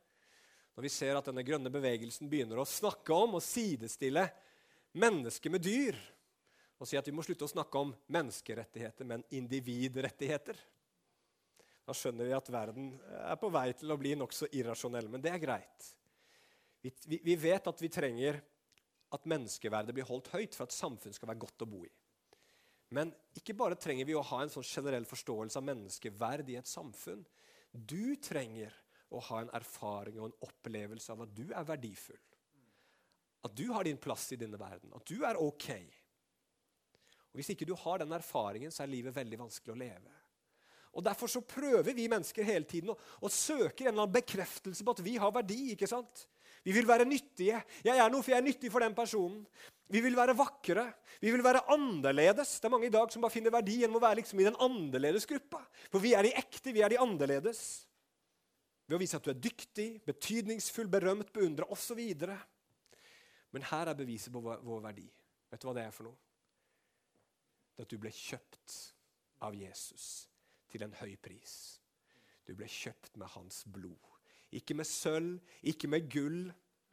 Når 0.72 0.87
vi 0.87 0.92
ser 0.92 1.18
at 1.18 1.28
denne 1.28 1.44
grønne 1.44 1.68
bevegelsen 1.72 2.31
begynner 2.33 2.62
å 2.62 2.68
snakke 2.68 3.12
om 3.12 3.37
og 3.37 3.44
sidestille 3.44 4.24
mennesker 4.96 5.52
med 5.52 5.66
dyr. 5.66 5.98
Og 6.83 6.88
si 6.90 6.99
at 6.99 7.07
vi 7.07 7.14
må 7.14 7.23
slutte 7.23 7.47
å 7.47 7.53
snakke 7.53 7.79
om 7.79 7.92
menneskerettigheter, 8.11 9.07
men 9.07 9.23
individrettigheter. 9.38 10.59
Da 11.87 11.95
skjønner 11.95 12.27
vi 12.27 12.35
at 12.35 12.51
verden 12.51 12.88
er 13.23 13.38
på 13.38 13.51
vei 13.55 13.68
til 13.79 13.95
å 13.95 13.99
bli 14.01 14.16
nokså 14.18 14.49
irrasjonell. 14.51 15.07
Men 15.12 15.23
det 15.23 15.31
er 15.31 15.42
greit. 15.42 15.87
Vi, 16.83 16.90
vi, 17.07 17.21
vi, 17.23 17.37
vet 17.38 17.71
at 17.71 17.83
vi 17.83 17.90
trenger 17.92 18.40
at 19.14 19.31
menneskeverdet 19.31 19.95
blir 19.95 20.09
holdt 20.09 20.33
høyt 20.35 20.59
for 20.59 20.66
at 20.66 20.75
samfunnet 20.75 21.14
skal 21.14 21.31
være 21.31 21.45
godt 21.45 21.62
å 21.62 21.71
bo 21.71 21.85
i. 21.87 21.92
Men 22.92 23.14
ikke 23.38 23.55
bare 23.57 23.79
trenger 23.79 24.09
vi 24.09 24.18
å 24.18 24.27
ha 24.33 24.42
en 24.42 24.51
sånn 24.53 24.66
generell 24.66 25.07
forståelse 25.09 25.62
av 25.62 25.68
menneskeverd 25.71 26.51
i 26.51 26.59
et 26.59 26.68
samfunn. 26.68 27.23
Du 27.71 28.16
trenger 28.21 28.75
å 29.14 29.23
ha 29.31 29.45
en 29.45 29.55
erfaring 29.55 30.18
og 30.18 30.33
en 30.33 30.38
opplevelse 30.49 31.14
av 31.14 31.25
at 31.25 31.35
du 31.37 31.47
er 31.47 31.68
verdifull. 31.68 32.21
At 33.47 33.55
du 33.59 33.68
har 33.71 33.87
din 33.87 34.03
plass 34.03 34.33
i 34.35 34.38
denne 34.40 34.59
verden. 34.59 34.90
At 34.99 35.07
du 35.09 35.23
er 35.27 35.38
ok. 35.40 35.71
Og 37.33 37.40
Hvis 37.40 37.55
ikke 37.55 37.68
du 37.68 37.75
har 37.79 38.03
den 38.03 38.12
erfaringen, 38.12 38.73
så 38.73 38.85
er 38.85 38.92
livet 38.92 39.16
veldig 39.16 39.40
vanskelig 39.40 39.73
å 39.73 39.81
leve. 39.81 40.18
Og 40.92 41.05
Derfor 41.05 41.31
så 41.33 41.40
prøver 41.40 41.95
vi 41.97 42.11
mennesker 42.12 42.45
hele 42.45 42.68
tiden 42.68 42.92
å, 42.92 42.99
å 43.25 43.29
søke 43.33 43.87
en 43.87 43.95
eller 43.95 44.05
annen 44.05 44.18
bekreftelse 44.18 44.85
på 44.85 44.92
at 44.92 45.05
vi 45.05 45.16
har 45.21 45.33
verdi. 45.33 45.73
ikke 45.73 45.88
sant? 45.88 46.27
Vi 46.62 46.75
vil 46.77 46.87
være 46.87 47.07
nyttige. 47.09 47.62
Jeg 47.83 47.99
er 47.99 48.11
noe, 48.12 48.23
for 48.23 48.35
jeg 48.35 48.38
er 48.42 48.47
nyttig 48.47 48.71
for 48.71 48.85
den 48.85 48.95
personen. 48.95 49.40
Vi 49.92 50.01
vil 50.05 50.14
være 50.16 50.37
vakre. 50.37 50.85
Vi 51.21 51.33
vil 51.33 51.42
være 51.45 51.64
annerledes. 51.75 52.59
Det 52.61 52.68
er 52.68 52.75
mange 52.75 52.90
i 52.90 52.92
dag 52.92 53.11
som 53.12 53.25
bare 53.25 53.35
finner 53.35 53.55
verdi 53.55 53.81
gjennom 53.81 53.99
å 53.99 54.05
være 54.05 54.21
liksom 54.21 54.40
i 54.40 54.47
den 54.47 54.59
annerledes 54.62 55.27
gruppa. 55.29 55.62
For 55.90 56.05
vi 56.05 56.12
er 56.16 56.29
de 56.29 56.35
ekte, 56.38 56.75
vi 56.77 56.85
er 56.85 56.92
de 56.92 57.01
annerledes. 57.03 57.62
Ved 58.87 58.99
å 58.99 59.01
vise 59.03 59.18
at 59.18 59.27
du 59.27 59.33
er 59.33 59.40
dyktig, 59.40 59.88
betydningsfull, 60.07 60.90
berømt, 60.92 61.33
beundra 61.35 61.66
osv. 61.73 61.99
Men 63.53 63.66
her 63.73 63.90
er 63.90 63.99
beviset 63.99 64.33
på 64.33 64.45
vår 64.45 64.85
verdi. 64.85 65.09
Vet 65.53 65.64
du 65.64 65.68
hva 65.68 65.77
det 65.81 65.87
er 65.88 65.97
for 65.97 66.11
noe? 66.11 66.32
At 67.80 67.88
du 67.90 67.96
ble 68.00 68.12
kjøpt 68.12 68.76
av 69.42 69.56
Jesus 69.56 70.26
til 70.72 70.85
en 70.85 70.96
høy 71.00 71.14
pris. 71.20 71.54
Du 72.46 72.54
ble 72.58 72.68
kjøpt 72.68 73.16
med 73.20 73.30
hans 73.37 73.62
blod. 73.70 74.11
Ikke 74.52 74.76
med 74.76 74.88
sølv, 74.88 75.38
ikke 75.64 75.88
med 75.88 76.11
gull, 76.12 76.44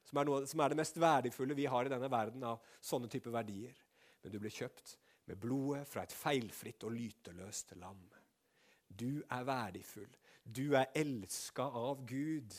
som 0.08 0.22
er, 0.22 0.30
noe, 0.30 0.46
som 0.50 0.62
er 0.64 0.72
det 0.72 0.80
mest 0.80 0.98
verdifulle 0.98 1.58
vi 1.58 1.68
har 1.70 1.86
i 1.86 1.92
denne 1.92 2.10
verden 2.10 2.46
av 2.48 2.64
sånne 2.82 3.10
typer 3.12 3.34
verdier. 3.36 3.76
Men 4.24 4.34
du 4.34 4.40
ble 4.42 4.52
kjøpt 4.54 4.96
med 5.30 5.38
blodet 5.38 5.84
fra 5.88 6.06
et 6.06 6.16
feilfritt 6.16 6.86
og 6.88 6.96
lyteløst 6.96 7.76
lam. 7.78 8.02
Du 8.90 9.22
er 9.22 9.46
verdifull. 9.46 10.10
Du 10.44 10.74
er 10.74 10.90
elska 10.98 11.68
av 11.78 12.06
Gud. 12.10 12.56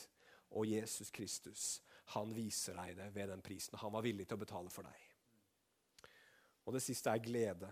Og 0.51 0.67
Jesus 0.67 1.11
Kristus, 1.15 1.79
han 2.11 2.33
viser 2.35 2.75
deg 2.75 2.97
det 2.97 3.07
ved 3.15 3.29
den 3.31 3.43
prisen 3.43 3.77
han 3.79 3.93
var 3.93 4.03
villig 4.03 4.25
til 4.27 4.35
å 4.35 4.41
betale 4.41 4.71
for 4.71 4.83
deg. 4.83 5.05
Og 6.67 6.75
det 6.75 6.83
siste 6.83 7.11
er 7.11 7.23
glede. 7.23 7.69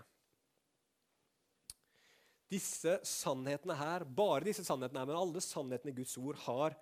Disse 2.50 2.98
sannhetene 3.06 3.76
her, 3.78 4.06
bare 4.06 4.48
disse 4.48 4.66
sannhetene 4.66 5.04
her, 5.04 5.10
men 5.12 5.20
alle 5.20 5.42
sannhetene 5.44 5.94
i 5.94 5.98
Guds 6.00 6.16
ord 6.18 6.40
har 6.48 6.78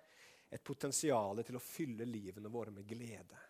et 0.48 0.64
potensial 0.64 1.42
til 1.44 1.58
å 1.58 1.62
fylle 1.62 2.06
livene 2.08 2.48
våre 2.52 2.72
med 2.72 2.88
glede. 2.88 3.42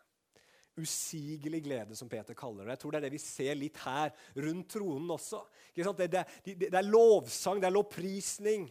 Usigelig 0.79 1.61
glede, 1.63 1.97
som 1.99 2.11
Peter 2.11 2.35
kaller 2.39 2.65
det. 2.65 2.77
Jeg 2.77 2.83
tror 2.83 2.93
Det 2.93 2.99
er 2.99 3.07
det 3.07 3.15
vi 3.15 3.23
ser 3.23 3.55
litt 3.59 3.79
her 3.83 4.13
rundt 4.35 4.69
tronen 4.75 5.15
også. 5.15 5.45
Det, 5.75 6.11
det, 6.11 6.25
det, 6.45 6.75
er 6.75 6.87
lovsang, 6.87 7.63
det 7.63 7.71
er 7.71 7.75
lovprisning. 7.75 8.67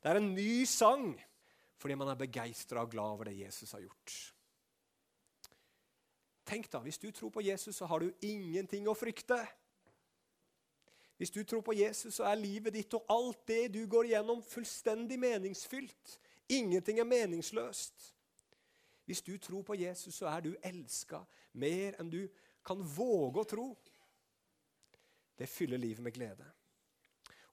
Det 0.00 0.10
er 0.10 0.20
en 0.20 0.32
ny 0.34 0.64
sang 0.68 1.12
fordi 1.78 1.94
man 1.94 2.10
er 2.10 2.18
begeistra 2.18 2.82
og 2.82 2.90
glad 2.90 3.14
over 3.14 3.28
det 3.28 3.36
Jesus 3.38 3.70
har 3.76 3.84
gjort. 3.84 4.14
Tenk 6.48 6.66
da, 6.72 6.80
Hvis 6.82 6.98
du 6.98 7.10
tror 7.12 7.30
på 7.30 7.44
Jesus, 7.44 7.76
så 7.76 7.86
har 7.86 8.00
du 8.00 8.24
ingenting 8.24 8.88
å 8.88 8.96
frykte. 8.96 9.36
Hvis 11.18 11.34
du 11.34 11.42
tror 11.44 11.64
på 11.66 11.74
Jesus, 11.74 12.14
så 12.14 12.28
er 12.30 12.38
livet 12.38 12.76
ditt 12.76 12.94
og 12.94 13.08
alt 13.10 13.40
det 13.50 13.64
du 13.74 13.80
går 13.90 14.12
gjennom, 14.12 14.42
fullstendig 14.42 15.18
meningsfylt. 15.18 16.18
Ingenting 16.54 17.00
er 17.02 17.08
meningsløst. 17.08 18.12
Hvis 19.08 19.24
du 19.26 19.34
tror 19.42 19.64
på 19.66 19.74
Jesus, 19.74 20.14
så 20.14 20.28
er 20.30 20.44
du 20.44 20.52
elska 20.62 21.24
mer 21.58 21.98
enn 21.98 22.12
du 22.12 22.22
kan 22.62 22.84
våge 22.84 23.42
å 23.42 23.48
tro. 23.50 23.66
Det 25.38 25.48
fyller 25.50 25.80
livet 25.80 26.04
med 26.06 26.14
glede. 26.14 26.46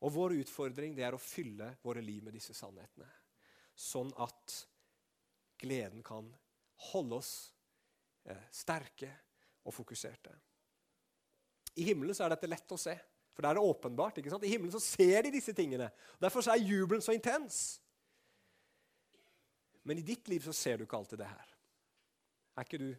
Og 0.05 0.13
vår 0.13 0.37
utfordring 0.43 0.93
det 0.93 1.07
er 1.07 1.17
å 1.17 1.21
fylle 1.21 1.71
våre 1.81 2.03
liv 2.05 2.21
med 2.27 2.35
disse 2.37 2.53
sannhetene. 2.53 3.07
Sånn 3.73 4.11
at 4.21 4.59
gleden 5.57 6.03
kan 6.05 6.27
holde 6.91 7.17
oss 7.17 7.33
eh, 8.29 8.45
sterke 8.53 9.09
og 9.65 9.73
fokuserte. 9.73 10.35
I 11.81 11.89
himmelen 11.89 12.15
så 12.15 12.27
er 12.27 12.35
dette 12.35 12.51
lett 12.51 12.75
å 12.75 12.79
se. 12.79 12.93
For 13.35 13.43
der 13.43 13.51
er 13.51 13.59
det 13.59 13.67
åpenbart. 13.67 14.17
ikke 14.17 14.31
sant? 14.31 14.45
I 14.47 14.53
himmelen 14.53 14.71
så 14.71 14.79
ser 14.79 15.25
de 15.25 15.33
disse 15.35 15.53
tingene. 15.53 15.89
Derfor 16.21 16.45
er 16.49 16.61
jubelen 16.63 17.03
så 17.03 17.11
intens. 17.11 17.81
Men 19.83 19.99
i 19.99 20.05
ditt 20.05 20.29
liv 20.31 20.41
så 20.41 20.53
ser 20.55 20.77
du 20.77 20.85
ikke 20.85 20.97
alltid 20.97 21.19
det 21.21 21.27
her. 21.27 21.51
Er 22.55 22.65
ikke 22.65 22.79
du 22.81 22.89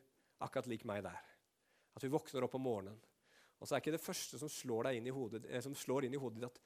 akkurat 0.44 0.68
lik 0.70 0.84
meg 0.86 1.02
der? 1.06 1.22
At 1.96 2.04
du 2.04 2.12
våkner 2.12 2.44
opp 2.44 2.54
om 2.58 2.66
morgenen, 2.66 2.98
og 3.56 3.64
så 3.64 3.74
er 3.74 3.80
ikke 3.80 3.94
det 3.94 4.04
første 4.04 4.38
som 4.38 4.50
slår, 4.52 4.90
inn 4.92 5.08
i 5.08 5.14
hodet, 5.14 5.46
eh, 5.48 5.62
som 5.64 5.74
slår 5.74 6.04
inn 6.04 6.14
i 6.14 6.20
hodet 6.20 6.44
at 6.44 6.58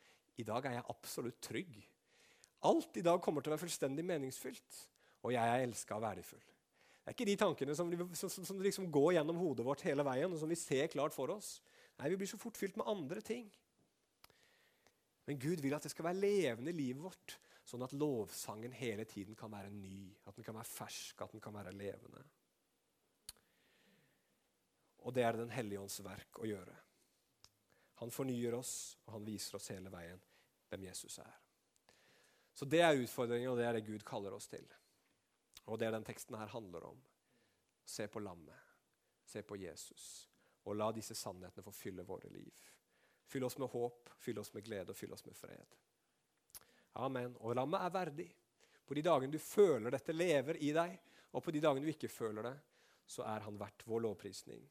i 0.43 0.47
dag 0.47 0.67
er 0.67 0.81
jeg 0.81 0.89
absolutt 0.91 1.39
trygg. 1.45 1.77
Alt 2.67 2.99
i 2.99 3.05
dag 3.07 3.21
kommer 3.23 3.45
til 3.45 3.53
å 3.53 3.55
være 3.55 3.63
fullstendig 3.63 4.05
meningsfylt, 4.05 4.81
og 5.23 5.33
jeg 5.33 5.53
er 5.55 5.65
elska 5.69 5.97
og 5.97 6.03
verdifull. 6.03 6.43
Det 6.43 7.13
er 7.13 7.17
ikke 7.17 7.29
de 7.31 7.39
tankene 7.41 7.77
som, 7.79 7.93
som, 8.19 8.45
som 8.45 8.61
liksom 8.61 8.91
går 8.93 9.15
gjennom 9.17 9.39
hodet 9.41 9.65
vårt 9.65 9.87
hele 9.87 10.05
veien, 10.05 10.33
og 10.33 10.43
som 10.43 10.51
vi 10.51 10.59
ser 10.59 10.91
klart 10.93 11.15
for 11.15 11.33
oss. 11.33 11.61
Nei, 12.01 12.09
vi 12.09 12.17
blir 12.17 12.31
så 12.31 12.41
fort 12.41 12.57
fylt 12.57 12.79
med 12.81 12.89
andre 12.89 13.21
ting. 13.21 13.51
Men 15.29 15.39
Gud 15.39 15.61
vil 15.61 15.75
at 15.77 15.85
det 15.85 15.93
skal 15.93 16.09
være 16.09 16.23
levende 16.23 16.73
i 16.73 16.79
livet 16.79 17.03
vårt, 17.05 17.37
sånn 17.69 17.85
at 17.85 17.93
lovsangen 17.93 18.73
hele 18.75 19.05
tiden 19.07 19.37
kan 19.39 19.53
være 19.53 19.71
ny, 19.71 20.09
at 20.27 20.35
den 20.35 20.47
kan 20.47 20.57
være 20.57 20.71
fersk, 20.71 21.21
at 21.21 21.35
den 21.37 21.45
kan 21.45 21.55
være 21.55 21.75
levende. 21.77 22.25
Og 25.05 25.15
det 25.15 25.25
er 25.25 25.37
Den 25.37 25.53
hellige 25.53 25.81
ånds 25.81 26.01
verk 26.05 26.41
å 26.41 26.49
gjøre. 26.49 26.75
Han 28.01 28.11
fornyer 28.13 28.57
oss, 28.57 28.97
og 29.07 29.19
han 29.19 29.29
viser 29.29 29.57
oss 29.57 29.69
hele 29.73 29.93
veien 29.93 30.21
hvem 30.71 30.89
Jesus 30.89 31.19
er. 31.21 31.37
Så 32.57 32.65
det 32.65 32.81
er 32.85 32.97
utfordringen, 32.97 33.53
og 33.53 33.61
det 33.61 33.69
er 33.69 33.77
det 33.77 33.87
Gud 33.87 34.05
kaller 34.09 34.35
oss 34.37 34.49
til. 34.49 34.65
Og 35.69 35.79
det 35.79 35.89
er 35.89 35.95
den 35.95 36.05
teksten 36.05 36.37
her 36.37 36.49
handler 36.53 36.91
om. 36.91 36.99
Se 37.85 38.09
på 38.09 38.21
lammet. 38.25 38.57
Se 39.25 39.43
på 39.43 39.57
Jesus. 39.61 40.30
Og 40.69 40.77
la 40.77 40.91
disse 40.93 41.17
sannhetene 41.17 41.65
få 41.65 41.73
fylle 41.73 42.05
våre 42.07 42.29
liv. 42.33 42.67
Fyll 43.31 43.45
oss 43.47 43.57
med 43.59 43.71
håp, 43.71 44.11
fyll 44.19 44.41
oss 44.43 44.53
med 44.55 44.65
glede 44.67 44.93
og 44.93 44.99
fyll 44.99 45.13
oss 45.15 45.25
med 45.25 45.37
fred. 45.39 45.77
Amen. 47.01 47.37
Og 47.41 47.55
lammet 47.55 47.87
er 47.87 47.95
verdig. 47.95 48.29
På 48.87 48.97
de 48.99 49.05
dagene 49.07 49.33
du 49.33 49.39
føler 49.39 49.95
dette 49.95 50.13
lever 50.13 50.59
i 50.67 50.73
deg, 50.75 50.97
og 51.31 51.45
på 51.45 51.55
de 51.55 51.63
dagene 51.63 51.87
du 51.87 51.93
ikke 51.93 52.11
føler 52.11 52.49
det, 52.49 52.57
så 53.07 53.23
er 53.27 53.45
han 53.47 53.59
verdt 53.59 53.87
vår 53.87 54.03
lovprisning. 54.07 54.65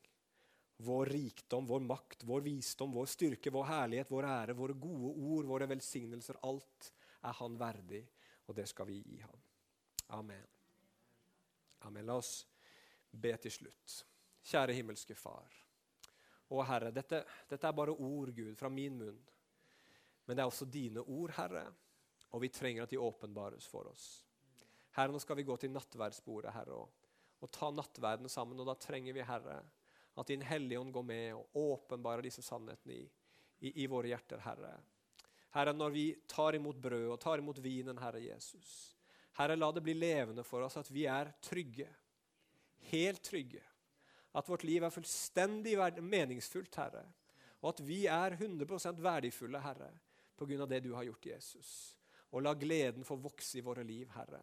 Vår 0.83 1.11
rikdom, 1.11 1.67
vår 1.67 1.83
makt, 1.87 2.23
vår 2.27 2.43
visdom, 2.43 2.91
vår 2.95 3.07
styrke, 3.11 3.51
vår 3.51 3.67
herlighet, 3.67 4.11
vår 4.11 4.27
ære, 4.27 4.55
våre 4.59 4.75
gode 4.79 5.11
ord, 5.11 5.47
våre 5.47 5.67
velsignelser. 5.71 6.39
Alt 6.47 6.91
er 7.23 7.35
han 7.39 7.57
verdig, 7.59 8.03
og 8.47 8.55
det 8.59 8.67
skal 8.71 8.87
vi 8.91 8.99
gi 8.99 9.19
ham. 9.23 9.41
Amen. 10.19 10.45
Amen. 11.87 12.05
La 12.07 12.19
oss 12.19 12.45
be 13.11 13.33
til 13.43 13.55
slutt. 13.55 14.01
Kjære 14.51 14.75
himmelske 14.75 15.15
Far. 15.15 15.68
Å 16.49 16.63
Herre, 16.65 16.89
dette, 16.93 17.21
dette 17.49 17.67
er 17.67 17.75
bare 17.77 17.93
ord, 17.93 18.31
Gud, 18.33 18.55
fra 18.57 18.71
min 18.73 18.97
munn. 18.97 19.19
Men 20.25 20.37
det 20.37 20.43
er 20.43 20.49
også 20.49 20.65
dine 20.69 21.01
ord, 21.01 21.33
Herre, 21.37 21.65
og 22.29 22.41
vi 22.43 22.51
trenger 22.53 22.85
at 22.85 22.93
de 22.93 23.01
åpenbares 23.01 23.65
for 23.69 23.89
oss. 23.89 24.07
Herre, 24.97 25.13
nå 25.13 25.21
skal 25.21 25.37
vi 25.39 25.45
gå 25.47 25.55
til 25.61 25.71
nattverdsbordet, 25.73 26.53
Herre, 26.53 26.81
og, 26.83 27.09
og 27.39 27.51
ta 27.53 27.69
nattverden 27.73 28.29
sammen. 28.29 28.59
Og 28.61 28.67
da 28.69 28.75
trenger 28.77 29.15
vi, 29.15 29.25
Herre, 29.25 29.59
at 30.19 30.29
Din 30.29 30.43
Hellige 30.45 30.81
Ånd 30.81 30.93
går 30.93 31.05
med 31.05 31.33
og 31.37 31.57
åpenbarer 31.57 32.25
disse 32.25 32.43
sannhetene 32.45 32.97
i, 32.97 33.03
i, 33.59 33.73
i, 33.83 33.87
våre 33.89 34.11
hjerter, 34.11 34.41
Herre. 34.43 34.73
Herre, 35.55 35.73
når 35.73 35.93
vi 35.95 36.05
tar 36.29 36.57
imot 36.57 36.77
brød 36.81 37.07
og 37.13 37.19
tar 37.21 37.41
imot 37.41 37.61
vinen, 37.63 37.97
Herre 38.01 38.21
Jesus. 38.25 38.95
Herre, 39.39 39.57
la 39.57 39.71
det 39.71 39.85
bli 39.85 39.95
levende 39.97 40.43
for 40.45 40.65
oss 40.65 40.77
at 40.81 40.89
vi 40.91 41.05
er 41.09 41.31
trygge. 41.45 41.87
Helt 42.89 43.23
trygge. 43.25 43.63
At 44.37 44.49
vårt 44.49 44.63
liv 44.63 44.83
er 44.83 44.93
fullstendig 44.93 45.75
meningsfullt, 46.01 46.75
Herre. 46.77 47.05
Og 47.61 47.73
at 47.73 47.81
vi 47.83 48.05
er 48.07 48.37
100% 48.37 49.01
verdifulle, 49.03 49.61
Herre, 49.63 49.89
pga. 50.37 50.65
det 50.65 50.83
du 50.83 50.93
har 50.93 51.03
gjort, 51.03 51.25
Jesus. 51.25 51.95
Og 52.31 52.43
la 52.43 52.53
gleden 52.53 53.03
få 53.03 53.15
vokse 53.15 53.57
i 53.57 53.65
våre 53.65 53.83
liv, 53.83 54.09
Herre. 54.15 54.41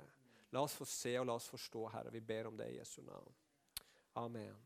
La 0.52 0.62
oss 0.62 0.74
få 0.74 0.84
se 0.84 1.14
og 1.20 1.26
la 1.26 1.36
oss 1.38 1.48
forstå, 1.48 1.88
Herre. 1.94 2.10
Vi 2.10 2.20
ber 2.20 2.46
om 2.46 2.56
det 2.56 2.70
i 2.72 2.78
Jesu 2.78 3.02
navn. 3.02 3.32
Amen. 4.14 4.56